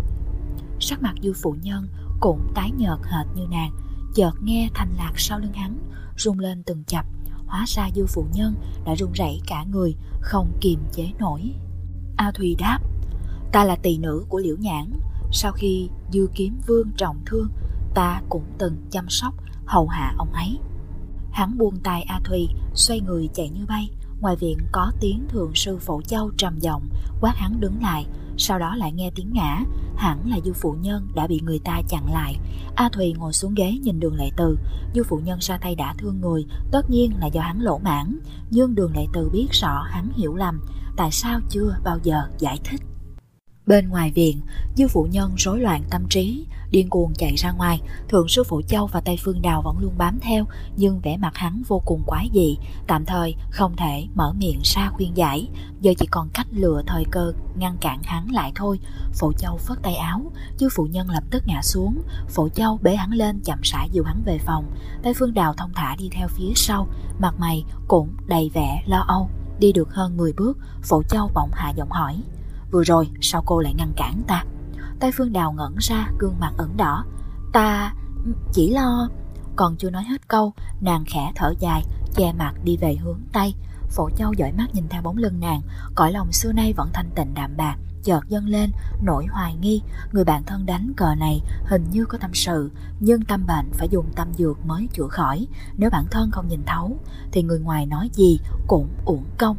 [0.79, 1.87] Sắc mặt dư phụ nhân
[2.19, 3.71] cũng tái nhợt hệt như nàng,
[4.15, 5.77] Chợt nghe thành lạc sau lưng hắn,
[6.17, 7.05] Rung lên từng chập.
[7.47, 8.55] Hóa ra dư phụ nhân
[8.85, 11.41] đã run rẩy cả người, Không kiềm chế nổi.
[12.17, 12.79] A Thùy đáp,
[13.51, 14.93] Ta là tỳ nữ của Liễu Nhãn.
[15.31, 17.47] Sau khi dư kiếm vương trọng thương,
[17.93, 19.33] Ta cũng từng chăm sóc
[19.65, 20.59] Hầu hạ ông ấy.
[21.31, 23.89] Hắn buông tay A Thùy, Xoay người chạy như bay.
[24.21, 26.87] Ngoài viện có tiếng thượng sư Phổ Châu trầm giọng,
[27.21, 28.05] Quát hắn đứng lại,
[28.37, 29.59] Sau đó lại nghe tiếng ngã.
[29.95, 32.37] Hẳn là du phụ nhân đã bị người ta chặn lại.
[32.75, 34.57] A Thùy ngồi xuống ghế nhìn đường lệ từ.
[34.95, 38.19] Du phụ nhân ra tay đã thương người, Tất nhiên là do hắn lỗ mãn.
[38.49, 40.61] Nhưng đường lệ từ biết rõ, hắn hiểu lầm.
[40.95, 42.81] Tại sao chưa bao giờ giải thích?
[43.67, 44.41] Bên ngoài viện,
[44.75, 48.61] dư phụ nhân rối loạn tâm trí, điên cuồng chạy ra ngoài, thượng sư phụ
[48.61, 50.45] châu và Tây Phương Đào vẫn luôn bám theo,
[50.77, 54.89] nhưng vẻ mặt hắn vô cùng quái dị, tạm thời không thể mở miệng ra
[54.89, 55.49] khuyên giải,
[55.81, 58.79] giờ chỉ còn cách lựa thời cơ ngăn cản hắn lại thôi.
[59.13, 62.95] Phụ châu phất tay áo, dư phụ nhân lập tức ngã xuống, phụ châu bế
[62.95, 64.65] hắn lên chậm rãi dìu hắn về phòng,
[65.03, 66.87] Tây Phương Đào thông thả đi theo phía sau,
[67.19, 69.29] mặt mày cũng đầy vẻ lo âu.
[69.59, 72.21] Đi được hơn 10 bước, phụ châu bỗng hạ giọng hỏi.
[72.71, 74.45] Vừa rồi, sao cô lại ngăn cản ta?
[74.99, 77.05] Tay Phương Đào ngẩn ra, gương mặt ẩn đỏ.
[77.53, 77.93] Ta
[78.25, 79.09] ừ, chỉ lo.
[79.55, 81.83] Còn chưa nói hết câu, Nàng khẽ thở dài,
[82.15, 83.53] Che mặt đi về hướng Tây.
[83.89, 85.61] Phổ Châu dõi mắt nhìn theo bóng lưng nàng.
[85.95, 89.81] Cõi lòng xưa nay vẫn thanh tịnh đạm bạc, Chợt dâng lên, nỗi hoài nghi.
[90.11, 93.87] Người bạn thân đánh cờ này hình như có tâm sự, Nhưng tâm bệnh phải
[93.91, 95.47] dùng tâm dược mới chữa khỏi.
[95.77, 96.97] Nếu bản thân không nhìn thấu,
[97.31, 99.57] Thì người ngoài nói gì cũng uổng công.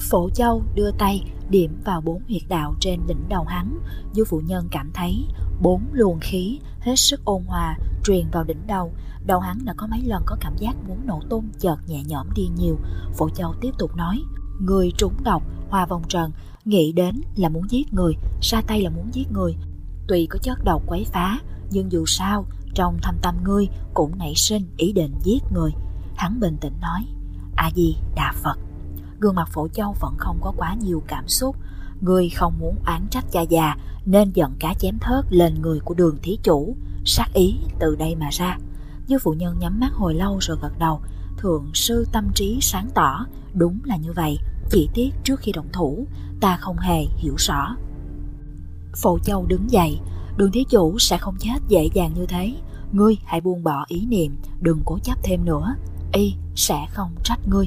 [0.00, 3.78] Phổ Châu đưa tay điểm vào bốn huyệt đạo trên đỉnh đầu hắn.
[4.12, 5.26] Du phụ nhân cảm thấy
[5.62, 8.92] bốn luồng khí hết sức ôn hòa truyền vào đỉnh đầu.
[9.26, 12.26] Đầu hắn đã có mấy lần có cảm giác muốn nổ tung chợt nhẹ nhõm
[12.34, 12.78] đi nhiều.
[13.14, 14.22] Phổ Châu tiếp tục nói,
[14.60, 16.30] người trúng độc, hoa vòng trần,
[16.64, 19.56] nghĩ đến là muốn giết người, ra tay là muốn giết người.
[20.08, 21.38] Tuy có chất độc quấy phá,
[21.70, 25.70] nhưng dù sao, trong thâm tâm ngươi cũng nảy sinh ý định giết người.
[26.16, 27.06] Hắn bình tĩnh nói,
[27.56, 28.63] A-di Đà Phật.
[29.24, 31.56] Gương mặt phổ châu vẫn không có quá nhiều cảm xúc.
[32.00, 35.94] Người không muốn oán trách cha già, Nên giận cá chém thớt lên người của
[35.94, 36.76] đường thí chủ.
[37.04, 38.58] Sát ý từ đây mà ra.
[39.08, 41.00] Dư phụ nhân nhắm mắt hồi lâu rồi gật đầu.
[41.38, 43.26] Thượng sư tâm trí sáng tỏ.
[43.54, 44.38] Đúng là như vậy.
[44.70, 46.06] Chỉ tiếc trước khi động thủ,
[46.40, 47.76] Ta không hề hiểu rõ.
[48.96, 50.00] Phổ châu đứng dậy.
[50.36, 52.54] Đường thí chủ sẽ không chết dễ dàng như thế.
[52.92, 55.74] Ngươi hãy buông bỏ ý niệm, Đừng cố chấp thêm nữa.
[56.12, 57.66] Y sẽ không trách ngươi.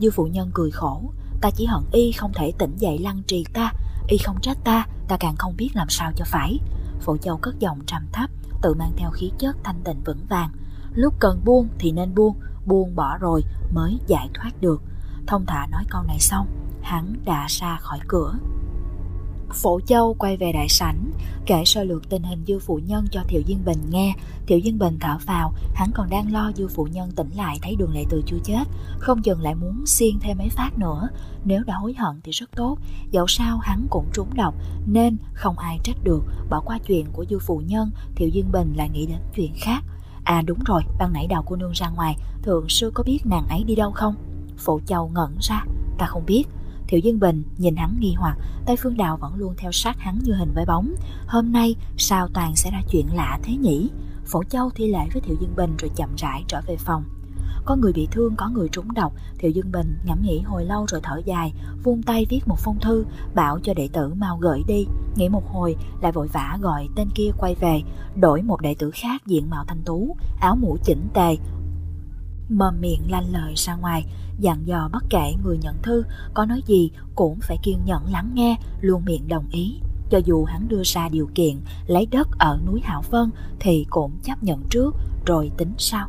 [0.00, 3.44] Dư phụ nhân cười khổ, Ta chỉ hận y không thể tỉnh dậy lăng trì
[3.52, 3.72] ta,
[4.08, 6.58] Y không trách ta Ta càng không biết làm sao cho phải.
[7.00, 8.30] Phụ châu cất giọng trầm thấp,
[8.62, 10.50] Tự mang theo khí chất thanh tịnh vững vàng.
[10.94, 13.42] Lúc cần buông thì nên buông Buông bỏ rồi
[13.74, 14.82] mới giải thoát được.
[15.26, 16.46] Thông thả nói câu này xong,
[16.82, 18.34] Hắn đã ra khỏi cửa.
[19.52, 21.10] Phổ Châu quay về đại sảnh,
[21.46, 24.14] kể sơ lược tình hình dư phụ nhân cho Thiệu Diên Bình nghe.
[24.46, 27.76] Thiệu Diên Bình thở vào, hắn còn đang lo dư phụ nhân tỉnh lại thấy
[27.76, 28.64] đường lệ từ chưa chết,
[28.98, 31.08] không chừng lại muốn xiên thêm mấy phát nữa.
[31.44, 32.78] Nếu đã hối hận thì rất tốt,
[33.10, 34.54] dẫu sao hắn cũng trúng độc,
[34.86, 36.24] nên không ai trách được.
[36.50, 39.84] Bỏ qua chuyện của dư phụ nhân, Thiệu Diên Bình lại nghĩ đến chuyện khác.
[40.24, 43.46] À đúng rồi, ban nãy đào cô nương ra ngoài, thượng sư có biết nàng
[43.48, 44.14] ấy đi đâu không?
[44.58, 45.64] Phổ Châu ngẩn ra,
[45.98, 46.44] ta không biết,
[46.88, 50.18] Thiệu Dương Bình nhìn hắn nghi hoặc, Tây Phương Đào vẫn luôn theo sát hắn
[50.18, 50.94] như hình với bóng.
[51.26, 53.90] Hôm nay sao toàn sẽ ra chuyện lạ thế nhỉ?
[54.26, 57.04] Phổ Châu thi lễ với Thiệu Dương Bình rồi chậm rãi trở về phòng.
[57.64, 60.86] Có người bị thương, có người trúng độc, Thiệu Dương Bình ngẫm nghĩ hồi lâu
[60.88, 61.52] rồi thở dài,
[61.84, 64.86] vung tay viết một phong thư, bảo cho đệ tử mau gửi đi.
[65.16, 67.82] Nghĩ một hồi, lại vội vã gọi tên kia quay về,
[68.16, 71.36] đổi một đệ tử khác diện mạo thanh tú, áo mũ chỉnh tề,
[72.48, 74.04] mồm miệng lanh lời ra ngoài,
[74.38, 78.30] dặn dò bất kể người nhận thư có nói gì cũng phải kiên nhẫn lắng
[78.34, 79.80] nghe, luôn miệng đồng ý.
[80.10, 83.30] Cho dù hắn đưa ra điều kiện lấy đất ở núi Hảo Vân
[83.60, 84.94] thì cũng chấp nhận trước
[85.26, 86.08] rồi tính sau.